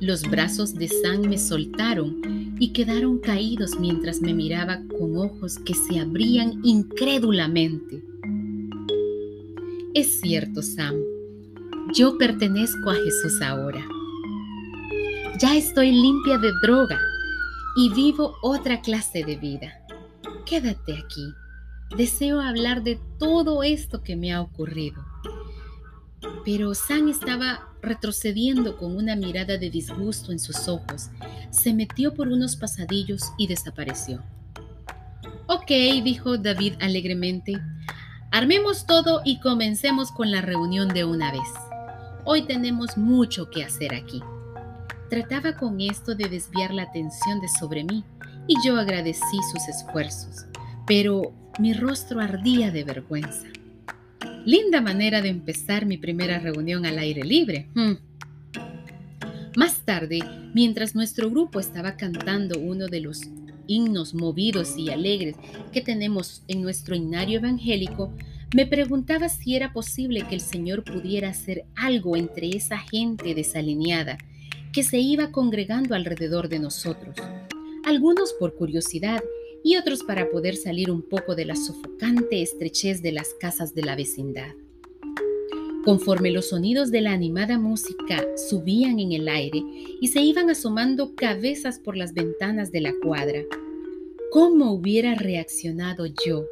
Los 0.00 0.22
brazos 0.22 0.74
de 0.74 0.88
Sam 0.88 1.22
me 1.22 1.38
soltaron 1.38 2.56
y 2.60 2.72
quedaron 2.72 3.18
caídos 3.18 3.78
mientras 3.80 4.20
me 4.20 4.34
miraba 4.34 4.80
con 4.96 5.16
ojos 5.16 5.58
que 5.58 5.74
se 5.74 5.98
abrían 5.98 6.60
incrédulamente. 6.64 8.02
Es 9.94 10.20
cierto, 10.20 10.62
Sam, 10.62 10.94
yo 11.94 12.16
pertenezco 12.18 12.90
a 12.90 12.94
Jesús 12.94 13.40
ahora. 13.42 13.84
Ya 15.40 15.56
estoy 15.56 15.90
limpia 15.90 16.38
de 16.38 16.52
droga 16.62 17.00
y 17.78 17.90
vivo 17.90 18.34
otra 18.42 18.80
clase 18.80 19.22
de 19.22 19.36
vida. 19.36 19.80
Quédate 20.44 20.98
aquí. 20.98 21.32
Deseo 21.96 22.40
hablar 22.40 22.82
de 22.82 22.98
todo 23.20 23.62
esto 23.62 24.02
que 24.02 24.16
me 24.16 24.32
ha 24.32 24.40
ocurrido. 24.40 25.00
Pero 26.44 26.74
Sam 26.74 27.08
estaba 27.08 27.68
retrocediendo 27.80 28.76
con 28.76 28.96
una 28.96 29.14
mirada 29.14 29.58
de 29.58 29.70
disgusto 29.70 30.32
en 30.32 30.40
sus 30.40 30.66
ojos. 30.66 31.10
Se 31.50 31.72
metió 31.72 32.14
por 32.14 32.26
unos 32.26 32.56
pasadillos 32.56 33.22
y 33.38 33.46
desapareció. 33.46 34.24
Ok, 35.46 35.70
dijo 36.02 36.36
David 36.36 36.74
alegremente. 36.80 37.60
Armemos 38.32 38.86
todo 38.86 39.22
y 39.24 39.38
comencemos 39.38 40.10
con 40.10 40.32
la 40.32 40.40
reunión 40.40 40.88
de 40.88 41.04
una 41.04 41.30
vez. 41.30 41.48
Hoy 42.24 42.42
tenemos 42.42 42.98
mucho 42.98 43.50
que 43.50 43.62
hacer 43.62 43.94
aquí. 43.94 44.20
Trataba 45.10 45.56
con 45.56 45.80
esto 45.80 46.14
de 46.14 46.28
desviar 46.28 46.74
la 46.74 46.82
atención 46.82 47.40
de 47.40 47.48
sobre 47.48 47.82
mí 47.82 48.04
y 48.46 48.54
yo 48.62 48.76
agradecí 48.76 49.38
sus 49.52 49.66
esfuerzos, 49.66 50.44
pero 50.86 51.32
mi 51.58 51.72
rostro 51.72 52.20
ardía 52.20 52.70
de 52.70 52.84
vergüenza. 52.84 53.46
Linda 54.44 54.82
manera 54.82 55.22
de 55.22 55.30
empezar 55.30 55.86
mi 55.86 55.96
primera 55.96 56.38
reunión 56.38 56.84
al 56.84 56.98
aire 56.98 57.24
libre. 57.24 57.68
Hmm. 57.74 57.94
Más 59.56 59.80
tarde, 59.86 60.20
mientras 60.52 60.94
nuestro 60.94 61.30
grupo 61.30 61.58
estaba 61.58 61.96
cantando 61.96 62.58
uno 62.60 62.86
de 62.86 63.00
los 63.00 63.22
himnos 63.66 64.12
movidos 64.12 64.76
y 64.76 64.90
alegres 64.90 65.36
que 65.72 65.80
tenemos 65.80 66.42
en 66.48 66.60
nuestro 66.60 66.94
himnario 66.94 67.38
evangélico, 67.38 68.12
me 68.54 68.66
preguntaba 68.66 69.30
si 69.30 69.56
era 69.56 69.72
posible 69.72 70.26
que 70.28 70.34
el 70.34 70.42
Señor 70.42 70.84
pudiera 70.84 71.30
hacer 71.30 71.64
algo 71.76 72.14
entre 72.14 72.50
esa 72.50 72.78
gente 72.78 73.34
desalineada 73.34 74.18
que 74.78 74.84
se 74.84 75.00
iba 75.00 75.32
congregando 75.32 75.96
alrededor 75.96 76.48
de 76.48 76.60
nosotros, 76.60 77.16
algunos 77.84 78.32
por 78.34 78.54
curiosidad 78.54 79.20
y 79.64 79.76
otros 79.76 80.04
para 80.04 80.30
poder 80.30 80.54
salir 80.54 80.88
un 80.88 81.02
poco 81.02 81.34
de 81.34 81.46
la 81.46 81.56
sofocante 81.56 82.42
estrechez 82.42 83.02
de 83.02 83.10
las 83.10 83.34
casas 83.40 83.74
de 83.74 83.82
la 83.82 83.96
vecindad. 83.96 84.54
Conforme 85.84 86.30
los 86.30 86.50
sonidos 86.50 86.92
de 86.92 87.00
la 87.00 87.10
animada 87.10 87.58
música 87.58 88.24
subían 88.36 89.00
en 89.00 89.10
el 89.10 89.28
aire 89.28 89.60
y 90.00 90.06
se 90.06 90.20
iban 90.20 90.48
asomando 90.48 91.12
cabezas 91.16 91.80
por 91.80 91.96
las 91.96 92.14
ventanas 92.14 92.70
de 92.70 92.80
la 92.80 92.94
cuadra, 93.02 93.42
¿cómo 94.30 94.70
hubiera 94.70 95.16
reaccionado 95.16 96.06
yo 96.24 96.46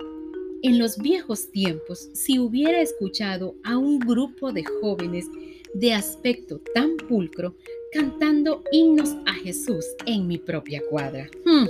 en 0.64 0.80
los 0.80 0.98
viejos 0.98 1.52
tiempos 1.52 2.08
si 2.12 2.40
hubiera 2.40 2.80
escuchado 2.80 3.54
a 3.62 3.78
un 3.78 4.00
grupo 4.00 4.52
de 4.52 4.64
jóvenes 4.64 5.26
de 5.74 5.92
aspecto 5.92 6.60
tan 6.74 6.96
pulcro 6.96 7.54
cantando 7.96 8.62
himnos 8.72 9.16
a 9.26 9.32
Jesús 9.32 9.84
en 10.06 10.26
mi 10.26 10.38
propia 10.38 10.82
cuadra? 10.90 11.28
Hmm 11.44 11.66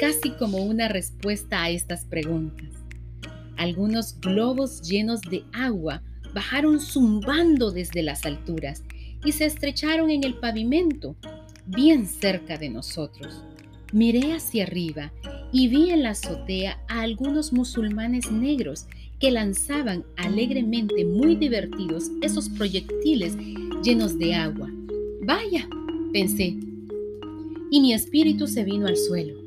casi 0.00 0.30
como 0.30 0.64
una 0.64 0.88
respuesta 0.88 1.62
a 1.62 1.68
estas 1.68 2.06
preguntas. 2.06 2.70
Algunos 3.58 4.18
globos 4.18 4.80
llenos 4.80 5.20
de 5.20 5.44
agua 5.52 6.02
bajaron 6.32 6.80
zumbando 6.80 7.70
desde 7.70 8.02
las 8.02 8.24
alturas 8.24 8.82
y 9.26 9.32
se 9.32 9.44
estrecharon 9.44 10.10
en 10.10 10.24
el 10.24 10.38
pavimento, 10.38 11.16
bien 11.66 12.06
cerca 12.06 12.56
de 12.56 12.70
nosotros. 12.70 13.44
Miré 13.92 14.32
hacia 14.32 14.62
arriba 14.62 15.12
y 15.52 15.68
vi 15.68 15.90
en 15.90 16.04
la 16.04 16.10
azotea 16.10 16.80
a 16.88 17.02
algunos 17.02 17.52
musulmanes 17.52 18.32
negros 18.32 18.86
que 19.18 19.30
lanzaban 19.30 20.06
alegremente 20.16 21.04
muy 21.04 21.36
divertidos 21.36 22.10
esos 22.22 22.48
proyectiles 22.48 23.36
llenos 23.82 24.18
de 24.18 24.34
agua. 24.34 24.70
Vaya, 25.22 25.68
pensé, 26.12 26.56
y 27.70 27.80
mi 27.80 27.92
espíritu 27.92 28.46
se 28.46 28.64
vino 28.64 28.86
al 28.86 28.96
suelo. 28.96 29.38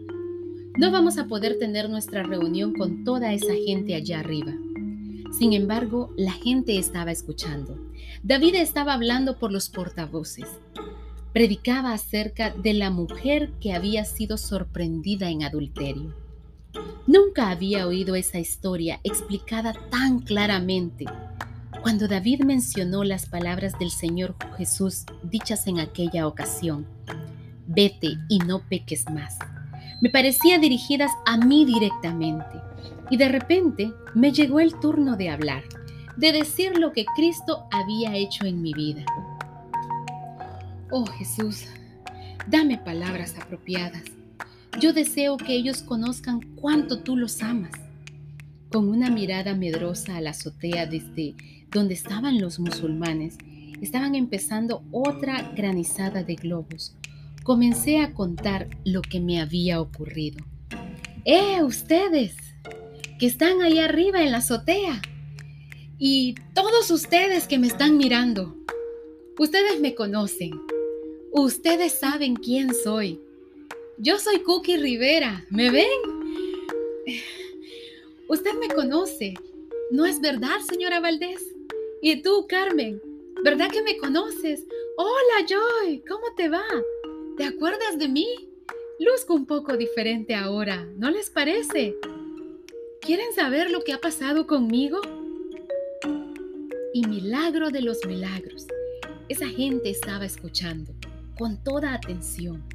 No 0.77 0.91
vamos 0.91 1.17
a 1.17 1.27
poder 1.27 1.57
tener 1.57 1.89
nuestra 1.89 2.21
reunión 2.21 2.73
con 2.73 3.03
toda 3.03 3.33
esa 3.33 3.53
gente 3.65 3.95
allá 3.95 4.19
arriba. 4.19 4.53
Sin 5.37 5.53
embargo, 5.53 6.13
la 6.15 6.31
gente 6.31 6.77
estaba 6.77 7.11
escuchando. 7.11 7.79
David 8.21 8.55
estaba 8.55 8.93
hablando 8.93 9.39
por 9.39 9.51
los 9.51 9.69
portavoces. 9.69 10.47
Predicaba 11.33 11.93
acerca 11.93 12.51
de 12.51 12.75
la 12.75 12.91
mujer 12.91 13.51
que 13.59 13.73
había 13.73 14.05
sido 14.05 14.37
sorprendida 14.37 15.31
en 15.31 15.43
adulterio. 15.43 16.13
Nunca 17.07 17.49
había 17.49 17.87
oído 17.87 18.13
esa 18.13 18.39
historia 18.39 18.99
explicada 19.03 19.73
tan 19.89 20.19
claramente. 20.19 21.05
Cuando 21.83 22.07
David 22.07 22.43
mencionó 22.43 23.03
las 23.03 23.27
palabras 23.27 23.77
del 23.77 23.91
Señor 23.91 24.35
Jesús 24.57 25.03
dichas 25.21 25.67
en 25.67 25.79
aquella 25.79 26.25
ocasión, 26.27 26.87
vete 27.67 28.17
y 28.29 28.39
no 28.39 28.67
peques 28.67 29.05
más 29.11 29.37
me 30.03 30.09
parecían 30.09 30.59
dirigidas 30.59 31.11
a 31.25 31.37
mí 31.37 31.63
directamente. 31.63 32.59
Y 33.09 33.15
de 33.15 33.29
repente 33.29 33.93
me 34.13 34.33
llegó 34.33 34.59
el 34.59 34.77
turno 34.81 35.15
de 35.15 35.29
hablar, 35.29 35.63
de 36.17 36.33
decir 36.33 36.77
lo 36.77 36.91
que 36.91 37.05
Cristo 37.15 37.69
había 37.71 38.13
hecho 38.13 38.45
en 38.45 38.61
mi 38.61 38.73
vida. 38.73 39.05
Oh 40.91 41.05
Jesús, 41.05 41.67
dame 42.47 42.77
palabras 42.79 43.35
apropiadas. 43.41 44.03
Yo 44.77 44.91
deseo 44.91 45.37
que 45.37 45.53
ellos 45.53 45.81
conozcan 45.81 46.41
cuánto 46.57 46.99
tú 46.99 47.15
los 47.15 47.41
amas. 47.41 47.71
Con 48.73 48.89
una 48.89 49.09
mirada 49.09 49.55
medrosa 49.55 50.17
a 50.17 50.21
la 50.21 50.31
azotea 50.31 50.85
desde 50.85 51.33
donde 51.73 51.93
estaban 51.93 52.39
los 52.39 52.59
musulmanes, 52.59 53.37
estaban 53.81 54.15
empezando 54.15 54.83
otra 54.91 55.51
granizada 55.55 56.23
de 56.23 56.35
globos, 56.35 56.95
comencé 57.43 57.99
a 57.99 58.13
contar 58.13 58.69
lo 58.85 59.01
que 59.01 59.19
me 59.19 59.41
había 59.41 59.81
ocurrido. 59.81 60.43
¡Eh, 61.25 61.63
ustedes! 61.63 62.35
Que 63.19 63.25
están 63.25 63.61
ahí 63.61 63.79
arriba 63.79 64.21
en 64.21 64.31
la 64.31 64.37
azotea. 64.37 65.01
Y 65.97 66.35
todos 66.53 66.91
ustedes 66.91 67.47
que 67.47 67.59
me 67.59 67.67
están 67.67 67.97
mirando. 67.97 68.57
Ustedes 69.37 69.79
me 69.79 69.95
conocen. 69.95 70.51
Ustedes 71.31 71.93
saben 71.93 72.35
quién 72.35 72.73
soy. 72.73 73.19
Yo 73.97 74.19
soy 74.19 74.39
Cookie 74.41 74.77
Rivera. 74.77 75.45
¿Me 75.49 75.71
ven? 75.71 75.87
Usted 78.27 78.51
me 78.59 78.67
conoce. 78.73 79.33
¿No 79.91 80.05
es 80.05 80.19
verdad, 80.19 80.59
señora 80.67 80.99
Valdés? 80.99 81.52
Y 82.05 82.21
tú, 82.21 82.47
Carmen, 82.49 83.01
¿verdad 83.45 83.69
que 83.71 83.81
me 83.81 83.95
conoces? 83.95 84.65
Hola, 84.97 85.47
Joy. 85.47 86.03
¿Cómo 86.05 86.35
te 86.35 86.49
va? 86.49 86.65
¿Te 87.37 87.45
acuerdas 87.45 87.97
de 87.97 88.09
mí? 88.09 88.27
Luzco 88.99 89.33
un 89.33 89.45
poco 89.45 89.77
diferente 89.77 90.35
ahora, 90.35 90.85
¿no 90.97 91.09
les 91.09 91.29
parece? 91.29 91.95
¿Quieren 92.99 93.33
saber 93.33 93.71
lo 93.71 93.85
que 93.85 93.93
ha 93.93 93.99
pasado 94.01 94.47
conmigo? 94.47 94.99
Y 96.93 97.07
milagro 97.07 97.69
de 97.69 97.81
los 97.81 98.05
milagros, 98.05 98.67
esa 99.29 99.47
gente 99.47 99.89
estaba 99.89 100.25
escuchando 100.25 100.93
con 101.37 101.63
toda 101.63 101.93
atención. 101.93 102.65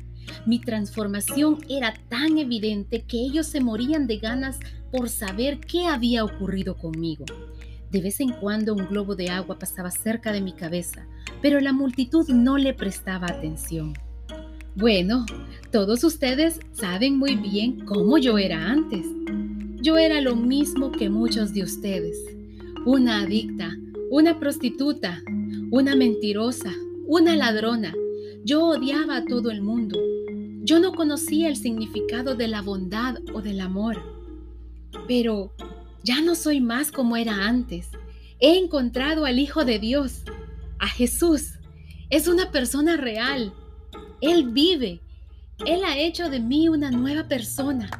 Mi 0.46 0.58
transformación 0.58 1.58
era 1.68 1.92
tan 2.08 2.38
evidente 2.38 3.04
que 3.06 3.18
ellos 3.18 3.46
se 3.46 3.60
morían 3.60 4.06
de 4.06 4.16
ganas 4.16 4.58
por 4.90 5.10
saber 5.10 5.60
qué 5.60 5.84
había 5.84 6.24
ocurrido 6.24 6.78
conmigo. 6.78 7.26
De 7.90 8.02
vez 8.02 8.20
en 8.20 8.32
cuando 8.32 8.74
un 8.74 8.86
globo 8.86 9.16
de 9.16 9.30
agua 9.30 9.58
pasaba 9.58 9.90
cerca 9.90 10.32
de 10.32 10.42
mi 10.42 10.52
cabeza, 10.52 11.06
pero 11.40 11.60
la 11.60 11.72
multitud 11.72 12.28
no 12.28 12.58
le 12.58 12.74
prestaba 12.74 13.26
atención. 13.28 13.94
Bueno, 14.74 15.26
todos 15.72 16.04
ustedes 16.04 16.60
saben 16.72 17.18
muy 17.18 17.34
bien 17.34 17.84
cómo 17.86 18.18
yo 18.18 18.38
era 18.38 18.70
antes. 18.70 19.06
Yo 19.80 19.96
era 19.96 20.20
lo 20.20 20.36
mismo 20.36 20.92
que 20.92 21.08
muchos 21.08 21.52
de 21.52 21.62
ustedes. 21.62 22.16
Una 22.84 23.22
adicta, 23.22 23.76
una 24.10 24.38
prostituta, 24.38 25.22
una 25.70 25.96
mentirosa, 25.96 26.72
una 27.06 27.36
ladrona. 27.36 27.94
Yo 28.44 28.66
odiaba 28.66 29.16
a 29.16 29.24
todo 29.24 29.50
el 29.50 29.62
mundo. 29.62 29.98
Yo 30.62 30.78
no 30.78 30.92
conocía 30.92 31.48
el 31.48 31.56
significado 31.56 32.34
de 32.34 32.48
la 32.48 32.62
bondad 32.62 33.16
o 33.32 33.40
del 33.40 33.60
amor. 33.60 33.96
Pero 35.06 35.54
ya 36.02 36.20
no 36.20 36.34
soy 36.34 36.60
más 36.60 36.92
como 36.92 37.16
era 37.16 37.46
antes. 37.46 37.88
He 38.40 38.58
encontrado 38.58 39.24
al 39.24 39.38
Hijo 39.38 39.64
de 39.64 39.78
Dios, 39.78 40.22
a 40.78 40.86
Jesús. 40.86 41.54
Es 42.10 42.28
una 42.28 42.50
persona 42.50 42.96
real. 42.96 43.52
Él 44.20 44.50
vive. 44.50 45.00
Él 45.66 45.82
ha 45.84 45.98
hecho 45.98 46.28
de 46.28 46.40
mí 46.40 46.68
una 46.68 46.90
nueva 46.90 47.24
persona. 47.28 47.90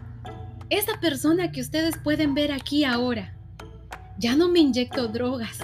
Esa 0.71 1.01
persona 1.01 1.51
que 1.51 1.61
ustedes 1.61 1.97
pueden 1.99 2.35
ver 2.35 2.53
aquí 2.53 2.85
ahora. 2.85 3.35
Ya 4.19 4.37
no 4.37 4.49
me 4.49 4.61
inyecto 4.61 5.09
drogas. 5.09 5.59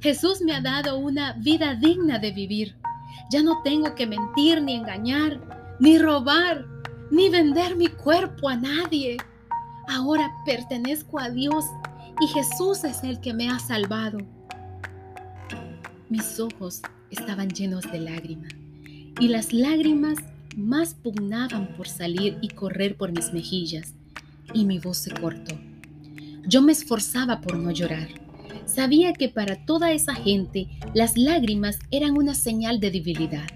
Jesús 0.00 0.40
me 0.40 0.54
ha 0.54 0.60
dado 0.60 0.98
una 0.98 1.32
vida 1.34 1.74
digna 1.74 2.18
de 2.18 2.32
vivir. 2.32 2.76
Ya 3.30 3.42
no 3.42 3.62
tengo 3.62 3.94
que 3.94 4.06
mentir 4.06 4.62
ni 4.62 4.74
engañar, 4.74 5.40
ni 5.78 5.98
robar, 5.98 6.66
ni 7.10 7.28
vender 7.28 7.76
mi 7.76 7.86
cuerpo 7.86 8.48
a 8.48 8.56
nadie. 8.56 9.16
Ahora 9.88 10.30
pertenezco 10.44 11.18
a 11.18 11.30
Dios 11.30 11.64
y 12.20 12.26
Jesús 12.28 12.84
es 12.84 13.02
el 13.02 13.20
que 13.20 13.34
me 13.34 13.48
ha 13.48 13.58
salvado. 13.58 14.18
Mis 16.08 16.38
ojos 16.40 16.82
estaban 17.10 17.48
llenos 17.48 17.90
de 17.90 18.00
lágrimas 18.00 18.52
y 19.20 19.28
las 19.28 19.52
lágrimas 19.52 20.18
más 20.56 20.94
pugnaban 20.94 21.68
por 21.76 21.88
salir 21.88 22.38
y 22.40 22.48
correr 22.48 22.96
por 22.96 23.12
mis 23.12 23.32
mejillas 23.32 23.94
y 24.52 24.64
mi 24.64 24.78
voz 24.78 24.98
se 24.98 25.10
cortó. 25.10 25.58
Yo 26.46 26.62
me 26.62 26.72
esforzaba 26.72 27.40
por 27.40 27.56
no 27.56 27.70
llorar. 27.70 28.08
Sabía 28.66 29.12
que 29.12 29.28
para 29.28 29.64
toda 29.64 29.92
esa 29.92 30.14
gente 30.14 30.68
las 30.94 31.16
lágrimas 31.16 31.78
eran 31.90 32.16
una 32.16 32.34
señal 32.34 32.80
de 32.80 32.90
debilidad. 32.90 33.46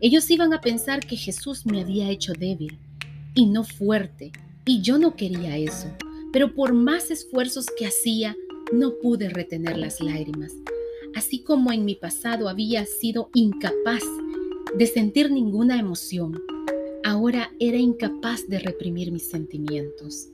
Ellos 0.00 0.30
iban 0.30 0.52
a 0.52 0.60
pensar 0.60 1.00
que 1.00 1.16
Jesús 1.16 1.64
me 1.66 1.80
había 1.80 2.10
hecho 2.10 2.32
débil 2.32 2.78
y 3.34 3.46
no 3.46 3.64
fuerte 3.64 4.32
y 4.66 4.80
yo 4.80 4.98
no 4.98 5.14
quería 5.16 5.56
eso, 5.56 5.88
pero 6.32 6.54
por 6.54 6.72
más 6.72 7.10
esfuerzos 7.10 7.66
que 7.78 7.86
hacía, 7.86 8.36
no 8.72 8.94
pude 9.00 9.28
retener 9.28 9.76
las 9.76 10.00
lágrimas. 10.00 10.52
Así 11.14 11.42
como 11.42 11.70
en 11.70 11.84
mi 11.84 11.94
pasado 11.94 12.48
había 12.48 12.86
sido 12.86 13.30
incapaz 13.34 14.02
de 14.76 14.86
sentir 14.86 15.30
ninguna 15.30 15.78
emoción, 15.78 16.42
ahora 17.04 17.52
era 17.60 17.76
incapaz 17.76 18.48
de 18.48 18.58
reprimir 18.58 19.12
mis 19.12 19.28
sentimientos. 19.28 20.28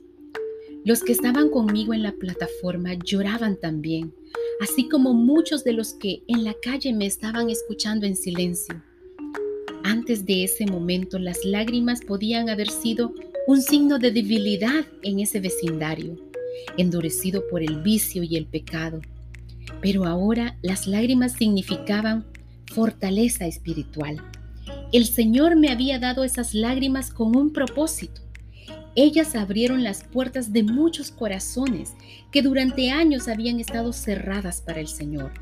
Los 0.83 1.03
que 1.03 1.11
estaban 1.11 1.49
conmigo 1.49 1.93
en 1.93 2.01
la 2.01 2.13
plataforma 2.13 2.93
lloraban 2.95 3.59
también, 3.59 4.13
así 4.61 4.89
como 4.89 5.13
muchos 5.13 5.63
de 5.63 5.73
los 5.73 5.93
que 5.93 6.23
en 6.27 6.43
la 6.43 6.55
calle 6.55 6.93
me 6.93 7.05
estaban 7.05 7.49
escuchando 7.49 8.07
en 8.07 8.15
silencio. 8.15 8.81
Antes 9.83 10.25
de 10.25 10.45
ese 10.45 10.65
momento 10.65 11.19
las 11.19 11.45
lágrimas 11.45 12.01
podían 12.01 12.49
haber 12.49 12.69
sido 12.69 13.13
un 13.51 13.61
signo 13.61 13.99
de 13.99 14.11
debilidad 14.11 14.85
en 15.03 15.19
ese 15.19 15.41
vecindario, 15.41 16.15
endurecido 16.77 17.43
por 17.49 17.61
el 17.61 17.81
vicio 17.81 18.23
y 18.23 18.37
el 18.37 18.45
pecado. 18.45 19.01
Pero 19.81 20.05
ahora 20.05 20.57
las 20.61 20.87
lágrimas 20.87 21.33
significaban 21.33 22.25
fortaleza 22.73 23.47
espiritual. 23.47 24.23
El 24.93 25.05
Señor 25.05 25.57
me 25.57 25.67
había 25.67 25.99
dado 25.99 26.23
esas 26.23 26.53
lágrimas 26.53 27.11
con 27.11 27.35
un 27.35 27.51
propósito. 27.51 28.21
Ellas 28.95 29.35
abrieron 29.35 29.83
las 29.83 30.05
puertas 30.05 30.53
de 30.53 30.63
muchos 30.63 31.11
corazones 31.11 31.91
que 32.31 32.41
durante 32.41 32.89
años 32.89 33.27
habían 33.27 33.59
estado 33.59 33.91
cerradas 33.91 34.61
para 34.61 34.79
el 34.79 34.87
Señor. 34.87 35.33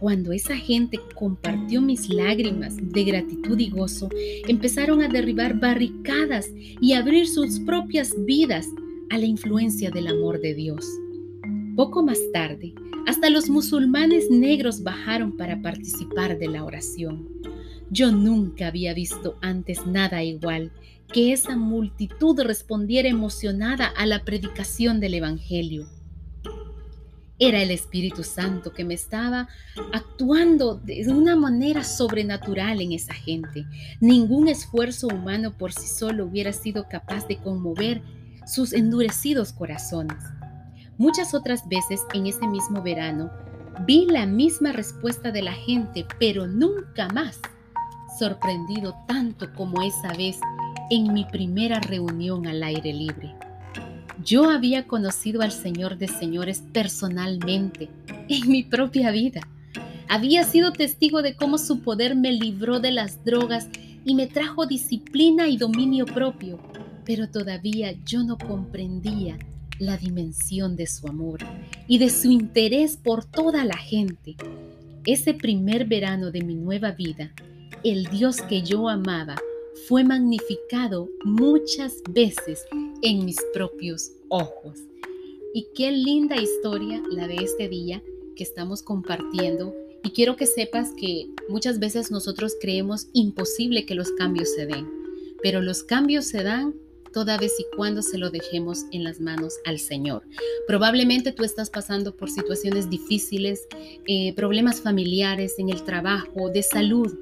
Cuando 0.00 0.32
esa 0.32 0.56
gente 0.56 1.00
compartió 1.16 1.82
mis 1.82 2.08
lágrimas 2.08 2.76
de 2.76 3.04
gratitud 3.04 3.58
y 3.58 3.68
gozo, 3.70 4.08
empezaron 4.46 5.02
a 5.02 5.08
derribar 5.08 5.58
barricadas 5.58 6.48
y 6.80 6.92
abrir 6.92 7.26
sus 7.26 7.58
propias 7.60 8.14
vidas 8.24 8.68
a 9.10 9.18
la 9.18 9.26
influencia 9.26 9.90
del 9.90 10.06
amor 10.06 10.40
de 10.40 10.54
Dios. 10.54 10.86
Poco 11.74 12.02
más 12.04 12.18
tarde, 12.32 12.74
hasta 13.06 13.28
los 13.28 13.48
musulmanes 13.48 14.30
negros 14.30 14.82
bajaron 14.82 15.36
para 15.36 15.60
participar 15.62 16.38
de 16.38 16.48
la 16.48 16.64
oración. 16.64 17.28
Yo 17.90 18.12
nunca 18.12 18.68
había 18.68 18.94
visto 18.94 19.36
antes 19.40 19.84
nada 19.86 20.22
igual, 20.22 20.70
que 21.12 21.32
esa 21.32 21.56
multitud 21.56 22.38
respondiera 22.40 23.08
emocionada 23.08 23.86
a 23.86 24.06
la 24.06 24.24
predicación 24.24 25.00
del 25.00 25.14
Evangelio. 25.14 25.88
Era 27.40 27.62
el 27.62 27.70
Espíritu 27.70 28.24
Santo 28.24 28.72
que 28.72 28.84
me 28.84 28.94
estaba 28.94 29.48
actuando 29.92 30.74
de 30.74 31.06
una 31.08 31.36
manera 31.36 31.84
sobrenatural 31.84 32.80
en 32.80 32.92
esa 32.92 33.14
gente. 33.14 33.64
Ningún 34.00 34.48
esfuerzo 34.48 35.06
humano 35.06 35.56
por 35.56 35.72
sí 35.72 35.86
solo 35.86 36.24
hubiera 36.24 36.52
sido 36.52 36.88
capaz 36.88 37.28
de 37.28 37.36
conmover 37.36 38.02
sus 38.44 38.72
endurecidos 38.72 39.52
corazones. 39.52 40.18
Muchas 40.96 41.32
otras 41.32 41.68
veces 41.68 42.00
en 42.12 42.26
ese 42.26 42.46
mismo 42.48 42.82
verano 42.82 43.30
vi 43.86 44.06
la 44.06 44.26
misma 44.26 44.72
respuesta 44.72 45.30
de 45.30 45.42
la 45.42 45.52
gente, 45.52 46.06
pero 46.18 46.48
nunca 46.48 47.08
más 47.08 47.40
sorprendido 48.18 48.96
tanto 49.06 49.52
como 49.54 49.82
esa 49.82 50.12
vez 50.14 50.40
en 50.90 51.12
mi 51.12 51.24
primera 51.24 51.78
reunión 51.78 52.48
al 52.48 52.64
aire 52.64 52.92
libre. 52.92 53.36
Yo 54.24 54.50
había 54.50 54.86
conocido 54.86 55.42
al 55.42 55.52
Señor 55.52 55.96
de 55.96 56.08
Señores 56.08 56.62
personalmente, 56.72 57.88
en 58.28 58.50
mi 58.50 58.64
propia 58.64 59.10
vida. 59.12 59.42
Había 60.08 60.42
sido 60.42 60.72
testigo 60.72 61.22
de 61.22 61.36
cómo 61.36 61.56
su 61.56 61.80
poder 61.80 62.16
me 62.16 62.32
libró 62.32 62.80
de 62.80 62.90
las 62.90 63.24
drogas 63.24 63.68
y 64.04 64.14
me 64.14 64.26
trajo 64.26 64.66
disciplina 64.66 65.48
y 65.48 65.56
dominio 65.56 66.04
propio, 66.04 66.58
pero 67.04 67.28
todavía 67.28 67.92
yo 68.04 68.24
no 68.24 68.38
comprendía 68.38 69.38
la 69.78 69.96
dimensión 69.96 70.74
de 70.74 70.88
su 70.88 71.06
amor 71.06 71.40
y 71.86 71.98
de 71.98 72.10
su 72.10 72.30
interés 72.30 72.96
por 72.96 73.24
toda 73.24 73.64
la 73.64 73.76
gente. 73.76 74.34
Ese 75.06 75.32
primer 75.32 75.84
verano 75.84 76.32
de 76.32 76.42
mi 76.42 76.56
nueva 76.56 76.90
vida, 76.90 77.30
el 77.84 78.06
Dios 78.06 78.40
que 78.42 78.62
yo 78.62 78.88
amaba 78.88 79.36
fue 79.86 80.04
magnificado 80.04 81.08
muchas 81.24 82.02
veces 82.10 82.64
en 83.02 83.24
mis 83.24 83.36
propios 83.52 84.12
ojos. 84.28 84.78
Y 85.54 85.66
qué 85.74 85.92
linda 85.92 86.36
historia 86.36 87.02
la 87.10 87.26
de 87.26 87.36
este 87.36 87.68
día 87.68 88.02
que 88.36 88.42
estamos 88.42 88.82
compartiendo. 88.82 89.74
Y 90.04 90.10
quiero 90.10 90.36
que 90.36 90.46
sepas 90.46 90.92
que 90.92 91.28
muchas 91.48 91.78
veces 91.78 92.10
nosotros 92.10 92.54
creemos 92.60 93.08
imposible 93.12 93.84
que 93.84 93.94
los 93.94 94.12
cambios 94.12 94.54
se 94.54 94.66
den, 94.66 94.88
pero 95.42 95.60
los 95.60 95.82
cambios 95.82 96.26
se 96.26 96.42
dan 96.42 96.74
toda 97.12 97.38
vez 97.38 97.58
y 97.58 97.66
cuando 97.76 98.02
se 98.02 98.18
lo 98.18 98.30
dejemos 98.30 98.84
en 98.92 99.02
las 99.02 99.20
manos 99.20 99.54
al 99.64 99.78
Señor. 99.78 100.22
Probablemente 100.66 101.32
tú 101.32 101.42
estás 101.42 101.70
pasando 101.70 102.14
por 102.14 102.30
situaciones 102.30 102.90
difíciles, 102.90 103.66
eh, 104.06 104.34
problemas 104.34 104.80
familiares 104.80 105.54
en 105.58 105.70
el 105.70 105.82
trabajo, 105.82 106.50
de 106.50 106.62
salud, 106.62 107.12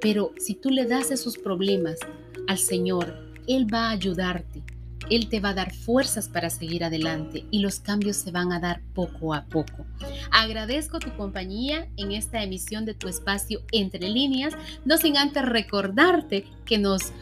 pero 0.00 0.32
si 0.38 0.54
tú 0.54 0.70
le 0.70 0.86
das 0.86 1.10
esos 1.10 1.36
problemas 1.38 1.98
al 2.46 2.58
Señor, 2.58 3.32
Él 3.46 3.72
va 3.72 3.88
a 3.88 3.90
ayudarte. 3.90 4.62
Él 5.10 5.28
te 5.28 5.40
va 5.40 5.50
a 5.50 5.54
dar 5.54 5.74
fuerzas 5.74 6.28
para 6.28 6.50
seguir 6.50 6.84
adelante 6.84 7.46
y 7.50 7.60
los 7.60 7.80
cambios 7.80 8.16
se 8.16 8.30
van 8.30 8.52
a 8.52 8.60
dar 8.60 8.82
poco 8.94 9.32
a 9.32 9.46
poco. 9.46 9.86
Agradezco 10.30 10.98
tu 10.98 11.14
compañía 11.16 11.88
en 11.96 12.12
esta 12.12 12.42
emisión 12.42 12.84
de 12.84 12.94
tu 12.94 13.08
espacio 13.08 13.62
entre 13.72 14.08
líneas, 14.08 14.54
no 14.84 14.98
sin 14.98 15.16
antes 15.16 15.44
recordarte 15.46 16.44
que 16.66 16.78
nos 16.78 17.12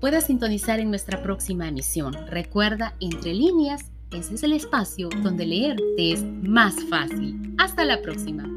puedas 0.00 0.26
sintonizar 0.26 0.78
en 0.78 0.90
nuestra 0.90 1.22
próxima 1.22 1.66
emisión. 1.68 2.14
Recuerda, 2.28 2.94
entre 3.00 3.34
líneas, 3.34 3.90
ese 4.12 4.34
es 4.34 4.42
el 4.42 4.52
espacio 4.52 5.08
donde 5.22 5.44
leer 5.44 5.76
te 5.96 6.12
es 6.12 6.22
más 6.22 6.76
fácil. 6.88 7.54
Hasta 7.58 7.84
la 7.84 8.00
próxima. 8.00 8.48